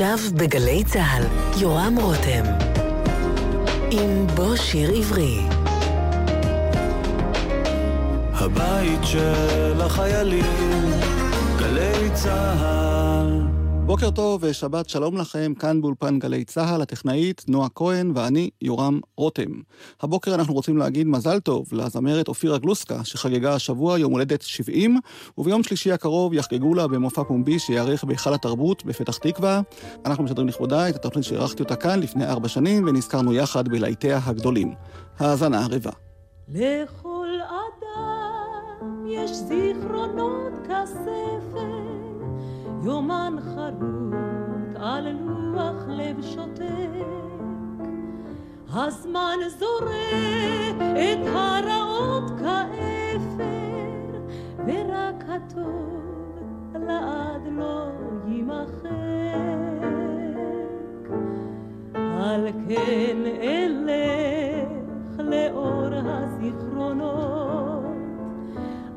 [0.00, 1.22] עכשיו בגלי צה"ל,
[1.60, 2.44] יורם רותם.
[3.90, 5.40] עם בוא שיר עברי.
[8.32, 10.90] הבית של החיילים,
[11.58, 12.97] גלי צה"ל.
[13.88, 19.50] בוקר טוב ושבת שלום לכם, כאן באולפן גלי צה"ל, הטכנאית נועה כהן ואני יורם רותם.
[20.02, 24.98] הבוקר אנחנו רוצים להגיד מזל טוב לזמרת אופירה גלוסקה, שחגגה השבוע יום הולדת 70,
[25.38, 29.60] וביום שלישי הקרוב יחגגו לה במופע פומבי שיארך בהיכל התרבות בפתח תקווה.
[30.06, 34.74] אנחנו משדרים לכבודה את התוכנית שאירחתי אותה כאן לפני ארבע שנים, ונזכרנו יחד בלהיטיה הגדולים.
[35.18, 35.92] האזנה ערבה.
[36.48, 41.77] לכל אדם יש זיכרונות כספר
[42.88, 47.04] יומן חרוט על לוח לב שותק.
[48.72, 53.38] הזמן זורק את הרעות כאפר,
[54.66, 56.38] ורק הטוב
[56.74, 57.88] לעד לא
[58.26, 58.88] יימחק.
[61.94, 67.77] על כן אלך לאור הזיכרונות,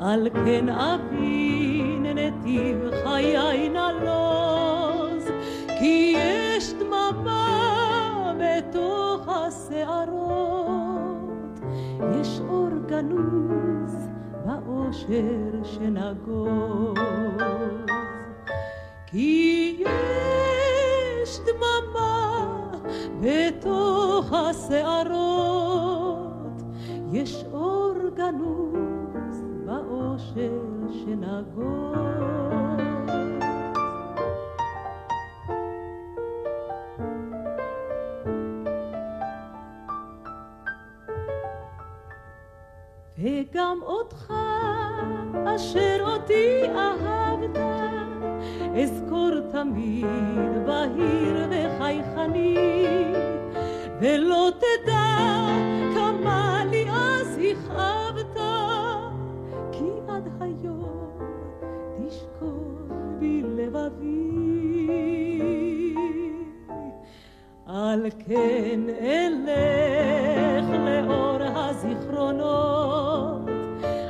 [0.02, 5.32] על כן אבין נתיב חיי נלוז,
[5.80, 10.80] כי יש דממה בתוך השערות,
[12.20, 13.96] יש אור גנוז
[14.46, 16.98] באושר שנגוז.
[19.06, 19.84] כי
[21.24, 22.48] יש דממה
[23.22, 25.42] בתוך השערות,
[27.12, 29.01] יש אור גנוז
[29.72, 30.52] באושר
[30.92, 32.02] שנגוז.
[43.18, 44.34] וגם אותך,
[45.56, 47.58] אשר אותי אהבת,
[48.84, 50.06] אזכור תמיד
[50.66, 52.58] בהיר וחייכני,
[54.02, 55.12] ולא תדע
[68.02, 73.50] על כן אלך לאור הזיכרונות,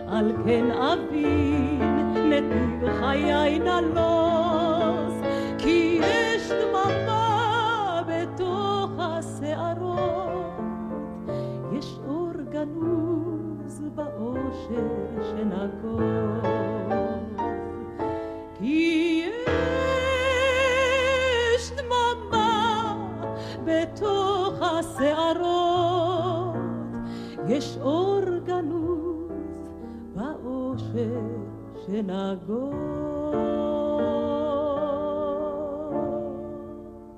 [0.08, 1.82] על כן אבין
[2.30, 5.14] נתיב חיי נלוז,
[5.58, 10.60] כי יש דממה בתוך השערות,
[11.72, 14.88] יש אור גנוז באושר
[15.22, 16.31] שנגוז.
[31.92, 32.74] שנגוז.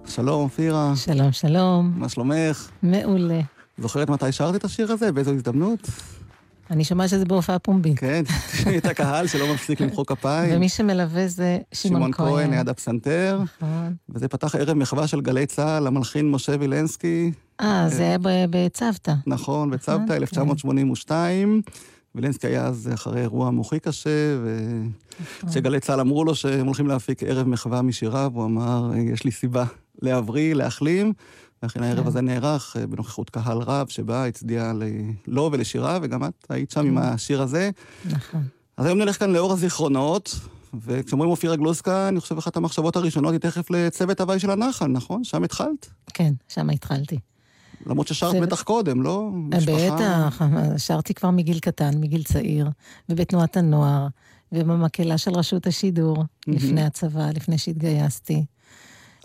[0.06, 0.94] שלום, אופירה.
[0.96, 1.94] שלום, שלום.
[1.96, 2.70] מה שלומך?
[2.84, 3.42] מעולה.
[3.78, 5.12] זוכרת מתי שרת את השיר הזה?
[5.12, 5.80] באיזו הזדמנות?
[6.72, 8.00] אני שומעת שזה בהופעה פומבית.
[8.00, 8.24] כן,
[8.78, 10.56] את הקהל שלא מפסיק למחוא כפיים.
[10.56, 12.28] ומי שמלווה זה שמעון כהן.
[12.28, 13.40] שמעון כהן ליד הפסנתר.
[13.44, 13.96] נכון.
[14.10, 17.32] וזה פתח ערב מחווה של גלי צה"ל, המלחין משה וילנסקי.
[17.62, 18.18] אה, זה היה
[18.50, 19.14] בצוותא.
[19.28, 20.14] נכון, בצוותא, כן.
[20.14, 21.62] 1982.
[22.16, 25.50] וילנסקי היה אז אחרי אירוע מוחי קשה, נכון.
[25.50, 29.66] וכשגלי צה"ל אמרו לו שהם הולכים להפיק ערב מחווה משיריו, הוא אמר, יש לי סיבה
[30.02, 31.14] להבריא, להחלים.
[31.64, 32.08] ואכן הערב כן.
[32.08, 34.72] הזה נערך אה, בנוכחות קהל רב, שבה הצדיע
[35.28, 37.06] לו ולשיריו, וגם את היית שם עם כן.
[37.06, 37.70] השיר הזה.
[38.06, 38.44] נכון.
[38.78, 40.36] אז היום נלך כאן לאור הזיכרונות,
[40.82, 45.24] וכשאומרים אופירה גלוסקה, אני חושב אחת המחשבות הראשונות היא תכף לצוות הוואי של הנחל, נכון?
[45.24, 45.90] שם התחלת?
[46.14, 47.20] כן, שם התחלתי.
[47.88, 49.30] למרות ששרת בטח קודם, לא?
[49.54, 50.42] אה, משפחה- בטח,
[50.78, 52.70] שרתי כבר מגיל קטן, מגיל צעיר,
[53.10, 54.08] ובתנועת הנוער,
[54.52, 58.46] ובמקהלה של רשות השידור, לפני הצבא, לפני שהתגייסתי.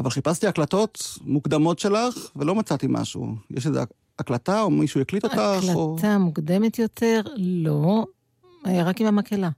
[0.01, 3.35] אבל חיפשתי הקלטות מוקדמות שלך, ולא מצאתי משהו.
[3.51, 3.81] יש איזו
[4.19, 5.39] הקלטה, או מישהו הקליט אותך,
[5.75, 5.95] או...
[5.97, 8.05] הקלטה מוקדמת יותר, לא,
[8.67, 9.49] רק עם המקהלה.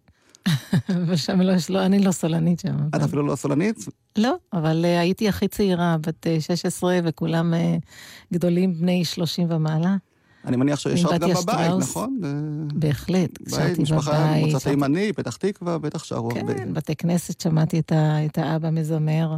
[1.07, 2.77] ושם לא, לא, אני לא סולנית שם.
[2.97, 3.77] את אפילו לא סולנית?
[4.19, 7.85] לא, אבל uh, הייתי הכי צעירה, בת uh, 16, וכולם uh,
[8.33, 9.97] גדולים בני 30 ומעלה.
[10.45, 11.91] אני מניח שישרת גם בבית, שטראוס.
[11.91, 12.21] נכון?
[12.75, 14.45] בהחלט, שרתי משפחה בבית.
[14.47, 16.55] מוצא שרתי- תימני, פתח תקווה, בטח שרו הרבה.
[16.55, 19.37] כן, בתי כנסת שמעתי את, ה, את האבא מזמר.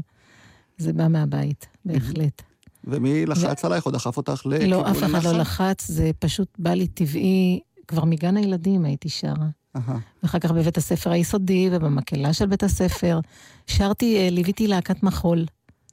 [0.79, 2.43] זה בא מהבית, בהחלט.
[2.85, 5.33] ומי לחץ עלייך או דחף אותך לכיוון לא, אף אחד לא?
[5.33, 7.61] לחץ, זה פשוט בא לי טבעי.
[7.89, 9.49] כבר מגן הילדים הייתי שרה.
[10.23, 13.21] ואחר כך בבית הספר היסודי ובמקהלה של בית הספר.
[13.67, 15.45] שרתי, אה, ליוויתי להקת מחול.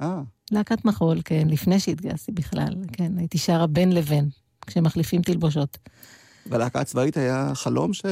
[0.02, 0.22] אה,
[0.52, 4.30] להקת מחול, כן, לפני שהתגייסתי בכלל, כן, הייתי שרה בין לבין,
[4.68, 5.78] כשמחליפים תלבושות.
[6.46, 8.06] והלהקה הצבאית היה חלום ש...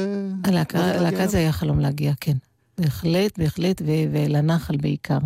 [0.44, 1.26] הלהקה הלהקה?
[1.26, 2.36] זה היה חלום להגיע, כן.
[2.78, 5.18] בהחלט, בהחלט, ו- ולנחל בעיקר.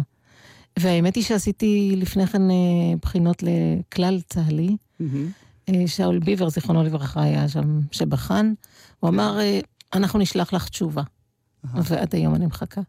[0.78, 2.56] והאמת היא שעשיתי לפני כן אה,
[3.02, 4.76] בחינות לכלל צה"לי.
[5.68, 8.52] אה, שאול ביבר, זיכרונו לברכה, היה שם שבחן.
[9.00, 9.38] הוא אמר,
[9.94, 11.02] אנחנו נשלח לך תשובה.
[11.74, 12.80] ועד היום אני מחכה.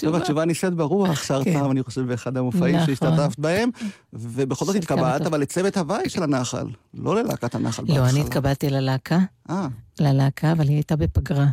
[0.00, 1.52] טוב, התשובה נישאת ברוח, שרת כן.
[1.52, 2.86] פעם, אני חושב, באחד המופעים נכון.
[2.86, 3.70] שהשתתפת בהם,
[4.12, 5.26] ובכל זאת התקבעת.
[5.26, 8.08] אבל לצוות הוואי של הנחל, לא ללהקת הנחל לא.
[8.08, 9.18] אני התקבלתי ללהקה,
[9.50, 9.68] אה,
[10.00, 11.46] ללהקה, אבל היא הייתה בפגרה.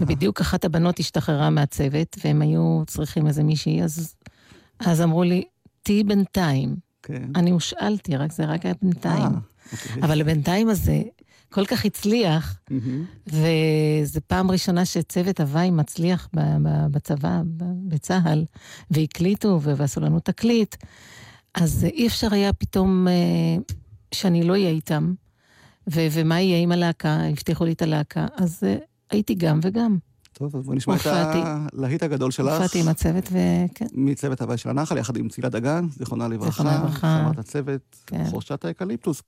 [0.00, 5.44] ובדיוק אחת הבנות השתחררה מהצוות, והם היו צריכים איזה מישהי, אז, אמרו לי,
[5.82, 6.76] תהיי בינתיים.
[7.02, 7.22] כן.
[7.34, 9.22] אני הושאלתי, רק זה רק היה בינתיים.
[9.22, 9.28] אה,
[9.72, 10.02] אוקיי.
[10.02, 11.02] אבל הבינתיים הזה
[11.54, 13.04] כל כך הצליח, מהמם.
[13.26, 16.28] וזו פעם ראשונה שצוות הוואי מצליח
[16.90, 17.42] בצבא,
[17.88, 18.44] בצה"ל,
[18.90, 20.76] והקליטו ו- ועשו לנו תקליט,
[21.54, 23.12] אז אי אפשר היה פתאום אה,
[24.14, 25.14] שאני לא אהיה איתם,
[25.90, 28.76] ו- ומה יהיה עם הלהקה, הבטיחו לי את הלהקה, אז אה,
[29.10, 29.96] הייתי גם וגם.
[30.32, 31.06] טוב, אז בואי נשמע את.
[31.06, 32.52] הלהיט הגדול שלך.
[32.52, 36.50] הופעתי עם הצוות, וכן, מצוות הוואי של הנחל, יחד עם צילה דגן, זיכרונה לברכה.
[36.50, 37.20] זיכרונה לברכה.
[37.22, 38.24] חברת הצוות, כן.
[38.30, 39.22] חורשת האקליפטוס.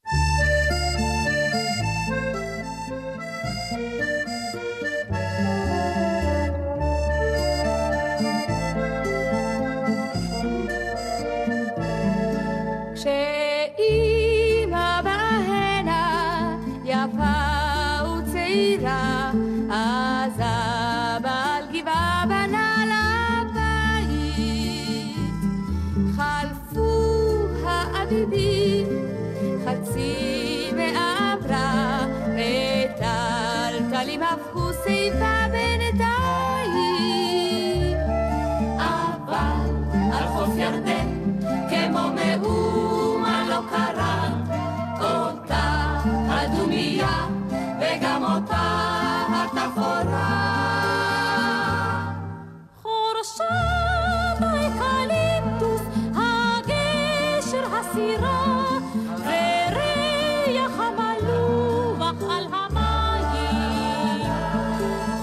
[57.96, 58.78] הסירה,
[59.18, 64.22] וריח המלוח על המים.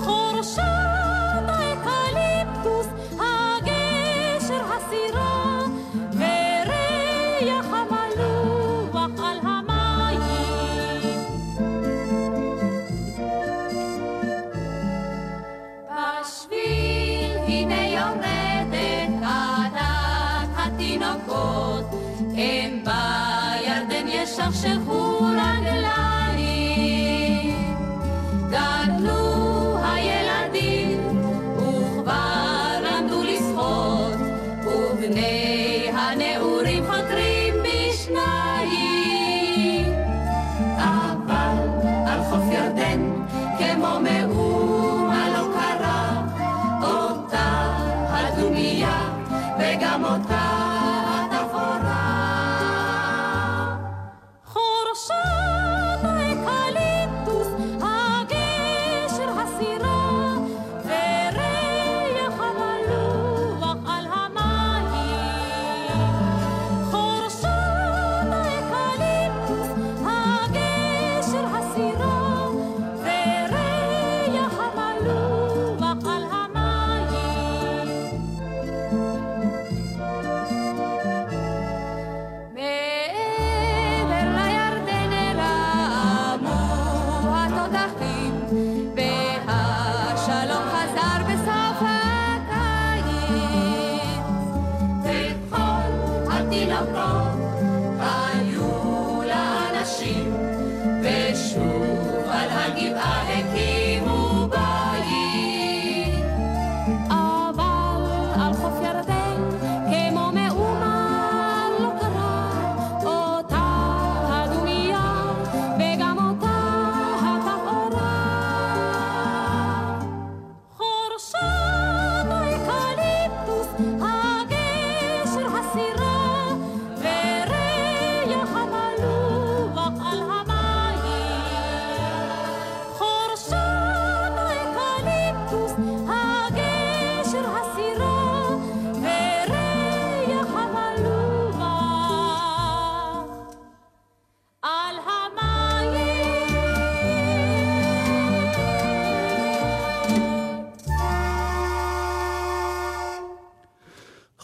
[0.04, 0.62] חורשת
[1.48, 5.60] האקליפטוס, הגשר הסירה,
[6.14, 10.22] וריח המלוח על המים.
[16.22, 21.73] בשביל הנה יורדת עדת התינוקות,
[24.52, 24.83] chercher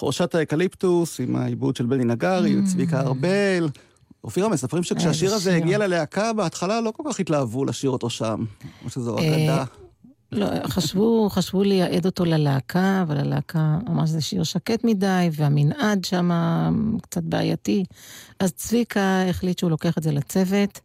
[0.09, 3.69] חורשת האקליפטוס, עם העיבוד של בני נגרי, וצביקה ארבל.
[4.23, 5.55] אופירה, מספרים שכשהשיר הזה.
[5.55, 8.45] הגיע ללהקה, בהתחלה לא כל כך התלהבו לשיר אותו שם.
[8.85, 9.63] או שזו אה, אגדה.
[10.31, 16.31] לא, חשבו, חשבו לייעד אותו ללהקה, אבל הלהקה אמרה שזה שיר שקט מדי, והמנעד שם
[17.01, 17.83] קצת בעייתי.
[18.39, 20.79] אז צביקה החליט שהוא לוקח את זה לצוות,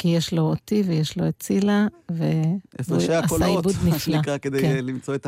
[0.00, 3.98] כי יש לו אותי ויש לו את צילה, והוא עשה עיבוד מה נפלא.
[3.98, 4.84] שנקרא, כדי כן.
[4.84, 5.26] למצוא את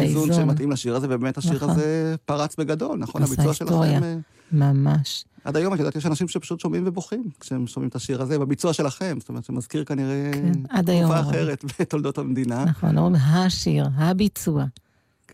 [0.00, 0.32] האיזון.
[0.32, 1.70] שמתאים לשיר הזה, ובאמת השיר נכון.
[1.70, 3.22] הזה פרץ בגדול, נכון?
[3.22, 3.92] עשה הביצוע היסטוריה.
[3.92, 4.04] שלכם...
[4.04, 4.16] אה,
[4.52, 5.24] ממש.
[5.44, 8.72] עד היום, את יודעת, יש אנשים שפשוט שומעים ובוכים כשהם שומעים את השיר הזה, בביצוע
[8.72, 9.16] שלכם.
[9.20, 11.30] זאת אומרת, שמזכיר כנראה כן, עד היום תקופה.
[11.30, 12.64] אחרת בתולדות המדינה.
[12.64, 14.64] נכון, אומרים השיר, הביצוע.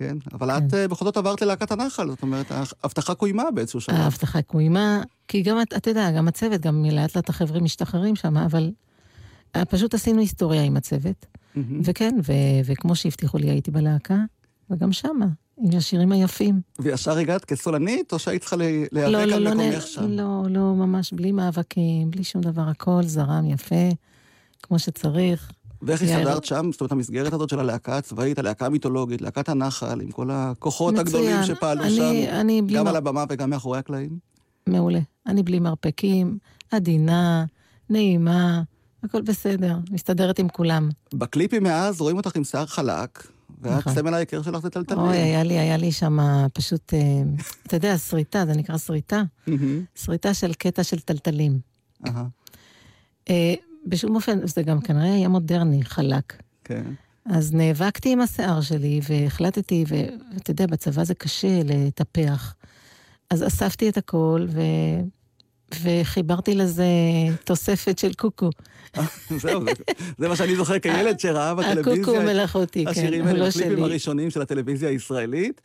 [0.01, 3.95] כן, אבל את אה, בכל זאת עברת ללהקת הנחל, זאת אומרת, ההבטחה קוימה באיזשהו שלב.
[3.97, 8.37] ההבטחה קוימה, כי גם, את- אתה יודע, גם הצוות, גם לאט לאט החברים משתחררים שם,
[8.37, 8.71] אבל
[9.57, 11.27] אה, פשוט עשינו היסטוריה עם הצוות.
[11.55, 11.81] מהמם.
[11.85, 12.33] וכן, ו-
[12.73, 14.17] וכמו שהבטיחו לי, הייתי בלהקה,
[14.71, 15.27] וגם שמה,
[15.59, 16.61] עם השירים היפים.
[16.79, 20.11] וישר הגעת כסולנית, או שהיית צריכה ל- לא, להיאבק לא, על לא, מקומך שם?
[20.11, 23.89] לא, לא, ממש בלי מאבקים, בלי שום דבר, הכל זרם יפה,
[24.63, 25.51] כמו שצריך.
[25.83, 26.03] ואיך.
[26.03, 26.69] הסתדרת שם?
[26.73, 31.31] זאת אומרת, המסגרת הזאת של הלהקה הצבאית, הלהקה המיתולוגית, להקת הנחל, עם כל הכוחות הגדולים
[31.41, 31.57] מצוין.
[31.57, 31.91] שפעלו אני-
[32.27, 34.19] שם, אני גם מר- על הבמה וגם מאחורי הקלעים?
[34.67, 35.01] מעולה.
[35.27, 36.39] אני בלי מרפקים,
[36.71, 37.45] עדינה,
[37.91, 38.63] נעימה,
[39.03, 40.89] הכל בסדר, מסתדרת עם כולם.
[41.15, 43.27] בקליפים מאז רואים אותך עם שיער חלק,
[43.63, 43.95] ואת נכון.
[43.95, 45.01] סמל ההיכר שלך זה טלטלים.
[45.01, 46.19] אוי, היה לי, היה לי שם
[46.55, 46.99] פשוט, אה,
[47.67, 49.23] אתה יודע, שריטה, זה נקרא שריטה.
[49.95, 51.59] שריטה של קטע של טלטלים.
[53.87, 56.37] בשום אופן, זה גם כנראה היה מודרני, חלק.
[56.65, 56.83] כן.
[57.27, 62.55] אז נאבקתי עם השיער שלי, והחלטתי, ואתה יודע, בצבא זה קשה לטפח.
[63.31, 64.61] אז אספתי את הכל, ו...
[65.83, 66.85] וחיברתי לזה
[67.45, 68.51] תוספת של קוקו.
[69.43, 69.73] זהו, זה-
[70.19, 72.21] זה מה שאני זוכר כילד שראה הקוקו בטלוויזיה.
[72.25, 73.83] מלאכותי, כן, השירים הוא האלה, לא הקליפים שלי.
[73.83, 75.61] הראשונים של הטלוויזיה הישראלית.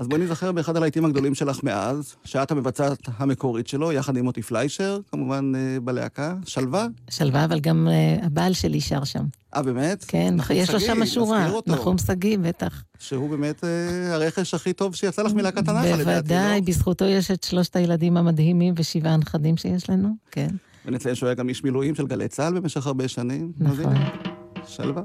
[0.00, 4.42] אז בואי נזכר באחד הלהיטים הגדולים שלך מאז, שאת המבצעת המקורית שלו, יחד עם מוטי
[4.42, 6.86] פליישר, כמובן אה, בלהקה, שלווה.
[7.10, 9.24] שלווה, אבל גם uh, הבעל שלי שר שם.
[9.56, 10.04] אה, באמת?
[10.08, 11.48] כן, נחום יש לו שם שורה.
[11.66, 12.82] נחום שגיא, בטח.
[12.98, 16.66] שהוא באמת אה, הרכש הכי טוב שיצא לך מלהקת הנחל, לדעתי, בוודאי, לא?
[16.66, 20.48] בזכותו יש את שלושת הילדים המדהימים ושבעה הנכדים שיש לנו, כן.
[20.86, 23.52] ונציין שהוא היה גם איש מילואים של גלי צה"ל במשך הרבה שנים.
[23.58, 23.94] נכון.
[24.66, 25.02] שלווה.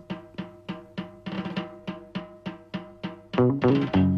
[3.37, 4.14] המחנה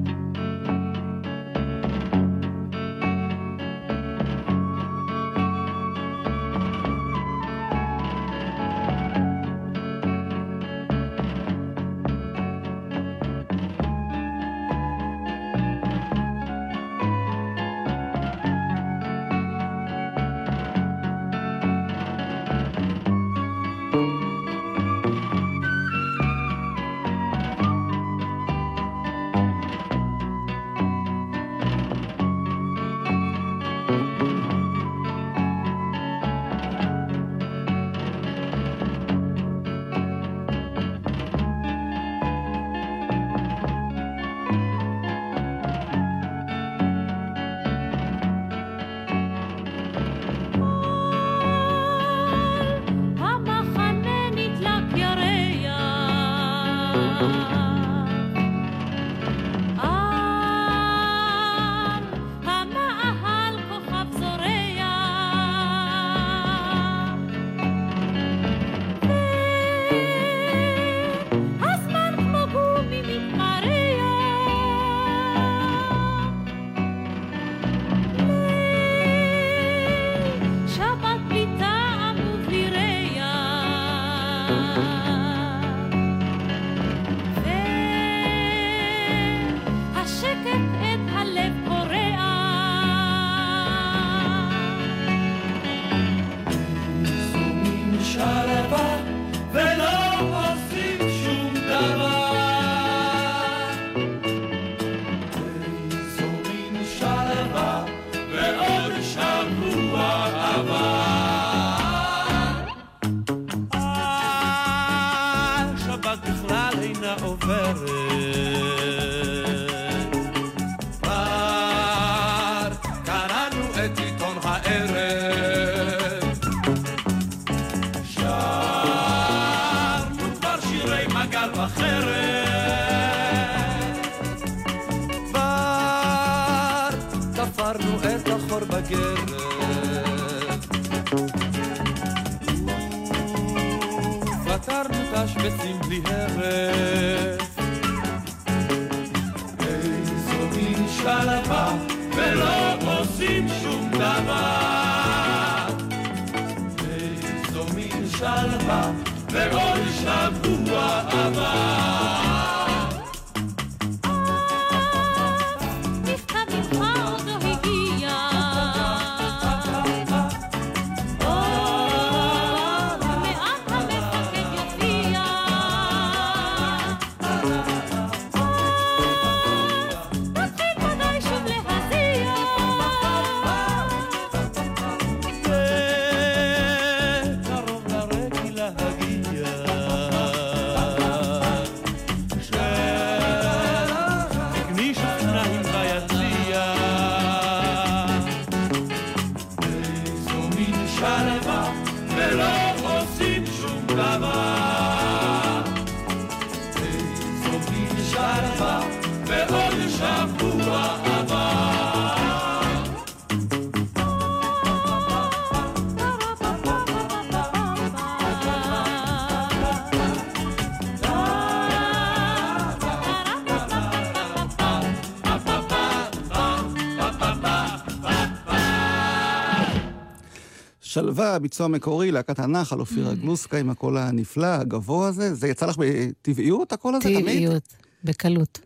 [231.02, 235.36] שלווה, ביצוע מקורי, להקת הנחל, אופירה גלוסקה עם הקול הנפלא, הגבוה הזה.
[235.36, 237.20] זה יצא לך בטבעיות, הקול הזה, תמיד?
[237.20, 237.74] טבעיות,
[238.04, 238.60] בקלות.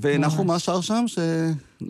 [0.00, 0.52] ונחום, ממש.
[0.52, 1.04] מה שר שם?
[1.06, 1.18] ש...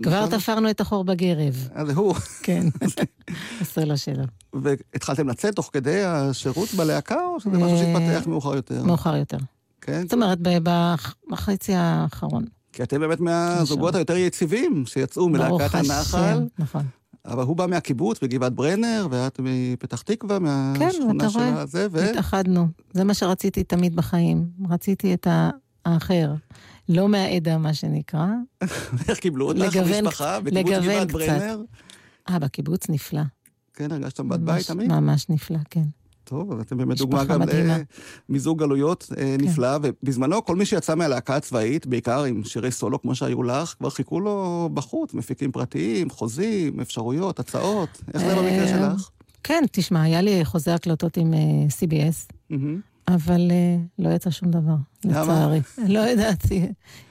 [0.02, 0.38] כבר נשאר?
[0.38, 1.68] תפרנו את החור בגרב.
[1.87, 2.14] זה הוא.
[2.42, 2.66] כן,
[3.60, 4.25] הסולו שלו.
[4.52, 8.84] והתחלתם לצאת תוך כדי השירות בלהקה, או שזה משהו אה, שהתפתח מאוחר יותר?
[8.84, 9.38] מאוחר יותר.
[9.80, 10.02] כן?
[10.02, 10.38] זאת אומרת,
[11.30, 12.44] בחצי האחרון.
[12.72, 16.82] כי אתם באמת מהזוגות היותר יציבים שיצאו ברוך מלהקת השם, הנחל, נכון.
[17.30, 22.10] אבל הוא בא מהקיבוץ בגבעת ברנר, ואת מפתח תקווה, כן, מהשכונה אתה של הזה, ו...
[22.10, 22.66] התאחדנו.
[22.92, 24.46] זה מה שרציתי תמיד בחיים.
[24.70, 25.26] רציתי את
[25.87, 26.34] האחר.
[26.88, 28.26] לא מהעדה, מה שנקרא.
[29.08, 31.12] איך קיבלו אותך, לגוון משפחה, קצת, בקיבוץ גבעת.
[31.12, 31.60] ברנר?
[32.28, 33.22] אה, בקיבוץ נפלא.
[33.75, 34.92] כן, הרגשתם בת בית תמיד?
[34.92, 35.84] ממש נפלא, כן.
[36.30, 37.46] טוב, אז אתם באמת דוגמה גם.
[37.46, 37.82] כן.
[38.28, 43.14] למיזוג גלויות אה, נפלא, ובזמנו כל מי שיצא מהלהקה הצבאית, בעיקר עם שירי סולו כמו
[43.14, 48.02] שהיו לך, כבר חיכו לו בחוץ, מפיקים פרטיים, חוזים, אפשרויות, הצעות.
[48.14, 49.10] איך זה במקרה אה, שלך?
[49.43, 51.38] כן, תשמע, היה לי חוזה הקלטות עם אה,
[51.69, 52.80] CBS, מהמם.
[53.08, 54.75] אבל אה, לא יצא שום דבר?
[55.04, 55.60] לצערי.
[55.95, 56.66] לא ידעתי,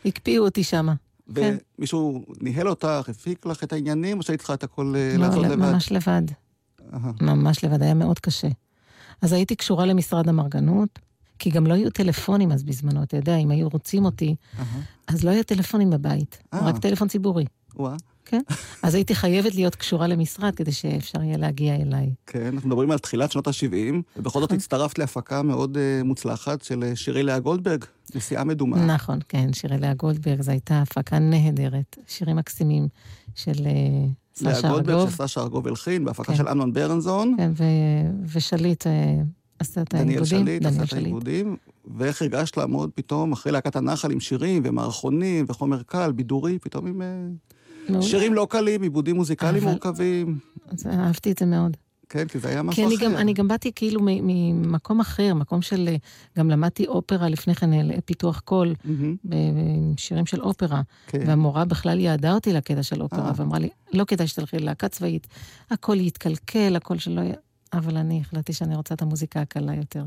[0.06, 0.94] הקפיאו אותי שמה.
[1.36, 1.58] כן.
[1.80, 5.44] ומישהו ניהל אותך, הפיק לך את העניינים, או שהיית צריכה את הכל אה, לא, לעשות
[5.46, 5.56] לבד?
[5.56, 6.22] ממש לבד.
[7.22, 8.48] ממש לבד, היה מאוד קשה.
[9.22, 11.00] אז הייתי קשורה למשרד המרגנות,
[11.40, 14.82] כי גם לא היו טלפונים אז בזמנו, אתה יודע, אם היו רוצים אותי, אהה.
[15.08, 16.60] אז לא היה טלפונים בבית, אה.
[16.66, 17.96] רק טלפון ציבורי, וואה.
[18.26, 18.42] כן?
[18.84, 22.14] אז הייתי חייבת להיות קשורה למשרד כדי שאפשר יהיה להגיע אליי.
[22.26, 24.58] כן, אנחנו מדברים על תחילת שנות ה-70, ובכל זאת נכון.
[24.58, 28.86] הצטרפת להפקה מאוד אה, מוצלחת של אה, שירי לאה גולדברג, נסיעה מדומה.
[28.86, 32.88] נכון, כן, שירי לאה גולדברג, זו הייתה הפקה נהדרת, שירים מקסימים
[33.36, 34.08] של אה,
[34.42, 36.36] לאה גולדברג ארגוב, שסשה ארגוב הלחין, בהפקה כן.
[36.36, 37.34] של אמנון ברנזון.
[37.38, 37.64] כן, ו-
[38.36, 38.92] ושליט אה,
[39.60, 40.46] עשה את דניאל העיבודים.
[40.46, 41.56] שליט עשה את העיבודים,
[41.98, 47.02] ואיך הרגשת לעמוד פתאום אחרי להקת הנחל עם שירים ומערכונים וחומר קל, בידורי, פתאום עם
[47.02, 47.08] אה,
[47.90, 48.02] מעולה.
[48.06, 50.38] שירים לא קלים, עיבודים מוזיקליים אבל- מורכבים.
[50.86, 51.78] אהבתי את זה מאוד.
[52.10, 53.06] כן, כי זה היה כי משהו אני אחר.
[53.06, 55.90] גם, אני גם באתי כאילו ממקום אחר, מקום של...
[56.38, 58.74] גם למדתי אופרה לפני כן, אה, פיתוח קול,
[59.26, 59.36] ב-
[59.96, 60.82] בשירים של אופרה.
[61.08, 61.24] כן.
[61.28, 63.32] והמורה בכלל יעדה אותי לקטע של אופרה, אה.
[63.36, 65.28] ואמרה לי, לא כדאי שתלכי ללהקה צבאית,
[65.72, 67.36] הכל יתקלקל, הכל שלא יהיה...
[67.74, 70.04] אבל אני החלטתי שאני רוצה את המוזיקה הקלה יותר.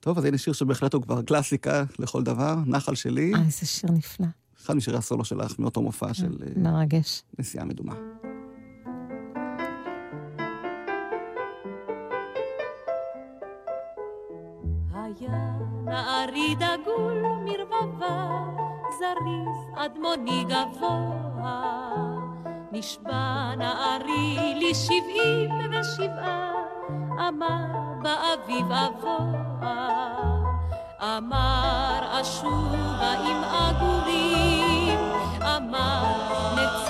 [0.00, 3.90] טוב, אז הנה שיר שבהחלט הוא כבר קלאסיקה לכל דבר, נחל שלי, אה, איזה שיר
[3.90, 4.26] נפלא,
[4.64, 7.22] אחד משירי הסולו שלך מאותו מופע של אה, מרגש.
[7.38, 7.94] נסיעה מדומה.
[15.20, 18.30] היה נערי דגול מרבבה,
[18.98, 21.90] זריז אדמוני גבוה.
[22.72, 26.52] נשבע נערי לי שבעים ושבעה,
[27.28, 27.66] אמר
[28.02, 29.32] באביב אבוה.
[31.00, 34.98] אמר אשובה עם עגורים,
[35.42, 36.04] אמר
[36.54, 36.81] נצא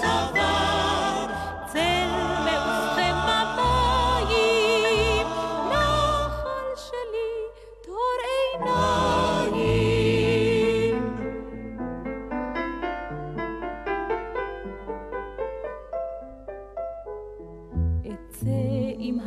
[0.00, 1.26] עבר.
[1.72, 2.08] צל
[2.44, 5.26] מעופכם במים,
[6.76, 7.32] שלי,
[7.82, 8.18] טהור
[8.58, 9.92] עיניים.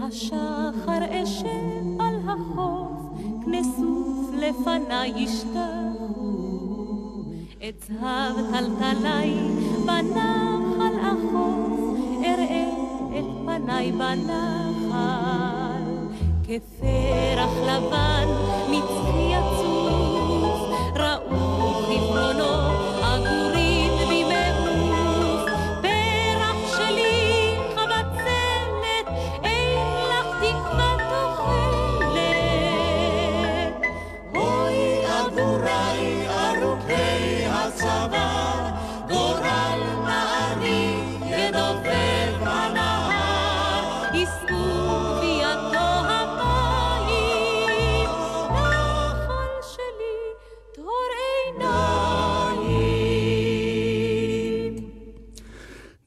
[0.08, 2.92] השחר אשב על החוף,
[3.46, 5.55] כנסוף לפניי ישתחו.
[7.70, 9.36] אצהב טלטלי
[9.86, 12.70] בנחל אחוף, אראה
[13.20, 15.36] את פניי בנחל.
[16.44, 18.28] כפרח לבן
[18.70, 19.35] מצחי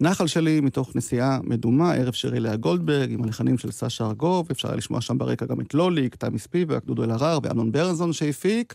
[0.00, 4.68] נחל שלי, מתוך נסיעה מדומה, ערב שירי לאה גולדברג, עם הלחנים של סשה ארגוב, אפשר
[4.68, 8.74] היה לשמוע שם ברקע גם את לוליק, תמי ספיבק, דודו אלהרר ואמנון ברנזון שהפיק.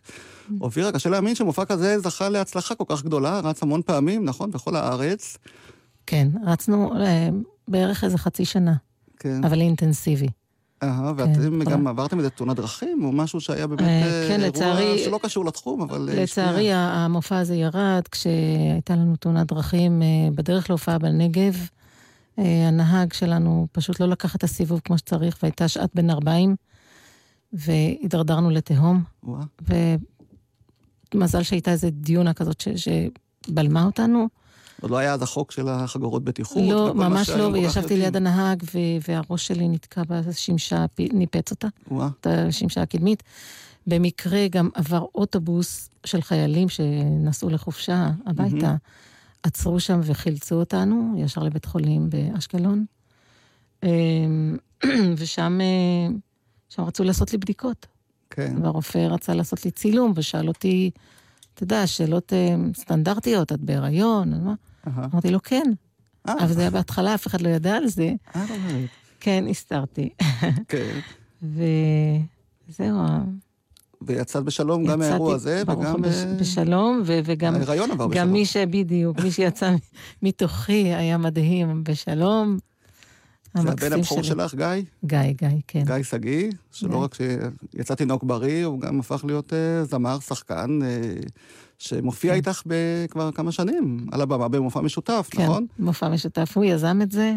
[0.62, 4.52] אופירה, קשה להאמין שמופע כזה זכה להצלחה כל כך גדולה, רץ המון פעמים, נכון?
[4.52, 5.38] בכל הארץ.
[6.06, 7.30] כן, רצנו אה,
[7.68, 8.74] בערך איזה חצי שנה,
[9.20, 9.44] כן.
[9.44, 10.28] אבל אינטנסיבי.
[10.84, 14.44] אהה, ואתם כל גם עברתם איזה תאונת דרכים, או משהו שהיה באמת אה, אה, כן,
[14.44, 16.24] אירוע שלא קשור לתחום, אבל אה.
[16.24, 20.02] לצערי, המופע הזה ירד כשהייתה לנו תאונת דרכים
[20.36, 21.68] בדרך להופעה בנגב.
[22.38, 26.56] הנהג שלנו פשוט לא לקח את הסיבוב כמו שצריך, והייתה שעת בין ארבעים,
[27.54, 29.04] והידרדרנו לתהום.
[31.14, 32.68] ומזל שהייתה איזה דיונה כזאת ש...
[33.48, 34.28] שבלמה אותנו.
[34.84, 36.64] עוד לא היה אז החוק של החגורות בטיחות.
[36.70, 37.98] לא, ממש לא, וישבתי.
[37.98, 38.64] ליד הנהג.
[39.08, 41.68] והראש שלי נתקע בשמשה, ניפץ אותה.
[42.20, 43.24] את השמשה הקדמית.
[43.88, 48.76] במקרה גם עבר אוטובוס של חיילים שנסעו לחופשה הביתה,
[49.44, 52.86] עצרו שם וחילצו אותנו ישר לבית חולים באשקלון.
[53.84, 54.58] אמ,
[55.18, 56.16] ושם אה,
[56.70, 57.86] שם רצו לעשות לי בדיקות.
[58.30, 58.56] כן.
[58.62, 60.92] והרופא רצה לעשות לי צילום ושאל אותי,
[61.54, 64.34] אתה יודע, שאלות אה, סטנדרטיות, את בהיריון?
[64.34, 64.54] אז מה?
[64.88, 65.72] אמרתי לו, כן.
[66.30, 68.12] אה, אבל זה היה בהתחלה, אף אחד לא ידע על זה.
[68.36, 68.90] אה, לא אומרת.
[69.20, 70.10] כן, הסתרתי.
[70.68, 71.00] כן.
[71.42, 72.98] וזהו,
[74.02, 78.32] ויצאת בשלום גם מהאירוע הזה, וגם בש- אה, בשלום, ו- וגם ההיריון עבר גם בשלום.
[78.32, 78.58] מי ש...
[78.58, 79.76] בדיוק, מי שיצא
[80.24, 82.58] מתוכי היה מדהים בשלום.
[83.58, 84.24] זה הבן הבכור.
[84.24, 84.66] שלך, גיא?
[85.06, 85.84] גיא, גיא, כן.
[85.86, 86.52] גיא שגיא, גיא.
[86.72, 90.80] שלא רק שיצא תינוק בריא, הוא גם הפך להיות אה, זמר, שחקן,
[91.84, 92.36] שמופיע כן.
[92.36, 92.62] איתך
[93.10, 95.66] כבר כמה שנים על הבמה במופע משותף, כן, נכון?
[95.80, 96.58] מופע משותף.
[96.58, 97.34] הוא יזם את זה,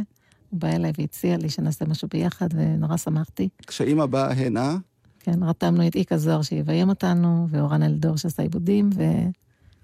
[0.51, 3.49] הוא בא אליי והציע לי שנעשה משהו ביחד, ונורא שמחתי.
[3.67, 4.77] כשאימא באה הנה,
[5.21, 8.91] כן, רתמנו את איקה זוהר שיביים אותנו, ואורן אלדור שעשה עיבודים,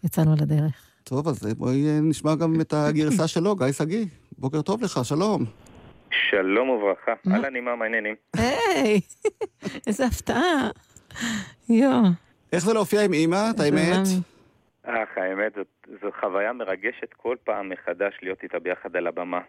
[0.03, 0.75] ויצאנו לדרך.
[1.05, 4.05] טוב, אז בואי נשמע גם את הגרסה שלו, גיא שגיא.
[4.39, 5.45] בוקר טוב לך, שלום.
[6.31, 7.13] שלום וברכה.
[7.33, 8.15] אהלן, אימא, מה העניינים?
[8.37, 9.01] היי,
[9.87, 10.71] איזה הפתעה.
[11.69, 12.03] יואו.
[12.53, 14.07] איך זה להופיע עם אימא, את האמת?
[14.85, 15.67] אך, האמת, זאת,
[16.01, 19.41] זו חוויה מרגשת כל פעם מחדש להיות איתה ביחד על הבמה.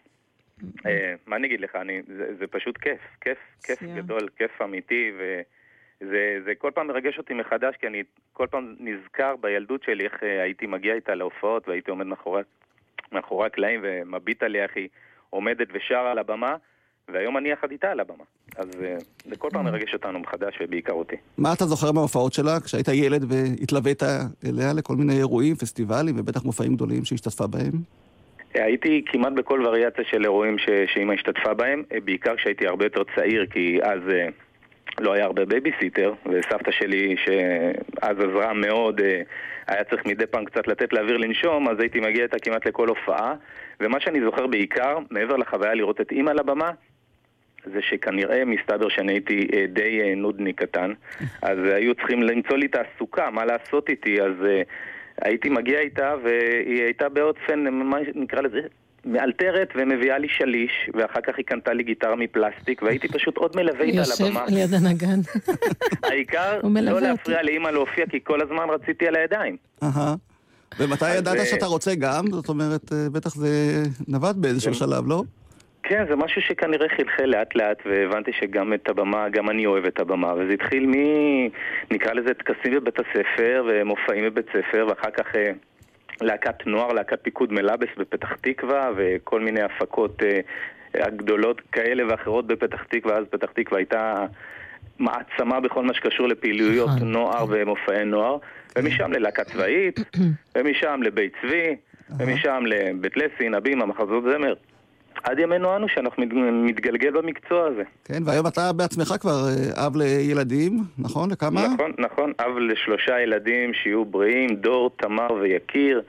[0.85, 3.83] אה, מה אני אגיד לך, אני, זה, זה פשוט כיף, כיף, כיף.
[3.83, 9.35] גדול, כיף אמיתי, וזה זה כל פעם מרגש אותי מחדש, כי אני כל פעם נזכר
[9.35, 12.41] בילדות שלי איך אה, הייתי מגיע איתה להופעות, והייתי עומד מאחורי,
[13.11, 14.89] מאחורי הקלעים ומביט עליה איך היא
[15.29, 16.55] עומדת ושרה על הבמה,
[17.09, 18.23] והיום אני יחד איתה על הבמה.
[18.57, 18.95] אז אה,
[19.29, 21.15] זה כל פעם מרגש אותנו מחדש, ובעיקר אותי.
[21.37, 24.03] מה אתה זוכר מההופעות שלה, כשהיית ילד והתלווית
[24.49, 27.71] אליה לכל מיני אירועים, פסטיבלים, ובטח מופעים גדולים שהשתתפה בהם?
[28.53, 33.01] הייתי כמעט בכל וריאציה של אירועים ש- שאימא השתתפה בהם, אה, בעיקר כשהייתי הרבה יותר
[33.15, 34.27] צעיר, כי אז אה,
[34.99, 39.21] לא היה הרבה בייביסיטר, וסבתא שלי, שאז עזרה מאוד, אה,
[39.67, 43.33] היה צריך מדי פעם קצת לתת לאוויר לנשום, אז הייתי מגיע איתה כמעט לכל הופעה.
[43.79, 46.71] ומה שאני זוכר בעיקר, מעבר לחוויה לראות את אימא על הבמה,
[47.65, 50.91] זה שכנראה מסתבר שאני הייתי אה, די אה, נודניק קטן,
[51.41, 54.61] אז היו צריכים למצוא לי תעסוקה, מה לעשות איתי, אז אה,
[55.21, 58.59] הייתי מגיע איתה והיא הייתה באופן, מה נקרא לזה,
[59.05, 63.81] מאלתרת ומביאה לי שליש, ואחר כך היא קנתה לי גיטרה מפלסטיק, והייתי פשוט עוד מלווה
[63.81, 64.45] איתה על יושב הבמה.
[64.49, 65.19] ליד הנגן.
[66.09, 66.99] העיקר לא.
[67.01, 69.57] להפריע לאימא להופיע, כי כל הזמן רציתי על הידיים.
[69.83, 70.15] אהה.
[70.79, 72.25] ומתי ידעת שאתה רוצה גם?
[72.31, 73.47] זאת אומרת, בטח זה
[74.07, 75.23] נבט באיזשהו זה- שלב, לא?
[75.83, 79.99] כן, זה משהו שכנראה חלחל לאט לאט, והבנתי שגם את הבמה, גם אני אוהב את
[79.99, 80.93] הבמה, וזה התחיל מ...
[81.91, 85.51] נקרא לזה טקסים בבית הספר, ומופעים בבית ספר, ואחר כך אה,
[86.21, 90.39] להקת נוער, להקת פיקוד מלאבס בפתח תקווה, וכל מיני הפקות אה,
[91.05, 94.25] הגדולות כאלה ואחרות בפתח תקווה, אז פתח תקווה הייתה
[94.99, 97.11] מעצמה בכל מה שקשור לפעילויות נכון.
[97.11, 98.37] נוער ומופעי נוער,
[98.77, 99.99] ומשם ללהקה צבאית,
[100.55, 101.75] ומשם לבית צבי,
[102.19, 104.53] ומשם לבית לסין, הבימה, מחזות זמר.
[105.23, 106.33] עד ימינו אנו שאנחנו מת-
[106.69, 107.83] מתגלגל במקצוע הזה.
[108.05, 111.31] כן, והיום אתה בעצמך כבר אה, אב לילדים, נכון?
[111.31, 111.67] לכמה?
[111.67, 112.31] נכון, נכון.
[112.39, 116.01] אב לשלושה ילדים שיהיו בריאים, דור, תמר ויקיר,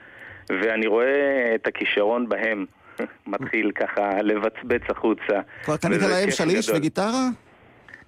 [0.50, 1.06] ואני רואה
[1.54, 2.64] את הכישרון בהם
[3.26, 5.40] מתחיל ככה לבצבץ החוצה.
[5.64, 6.68] כבר קנית להם שליש.
[6.70, 7.28] וגיטרה?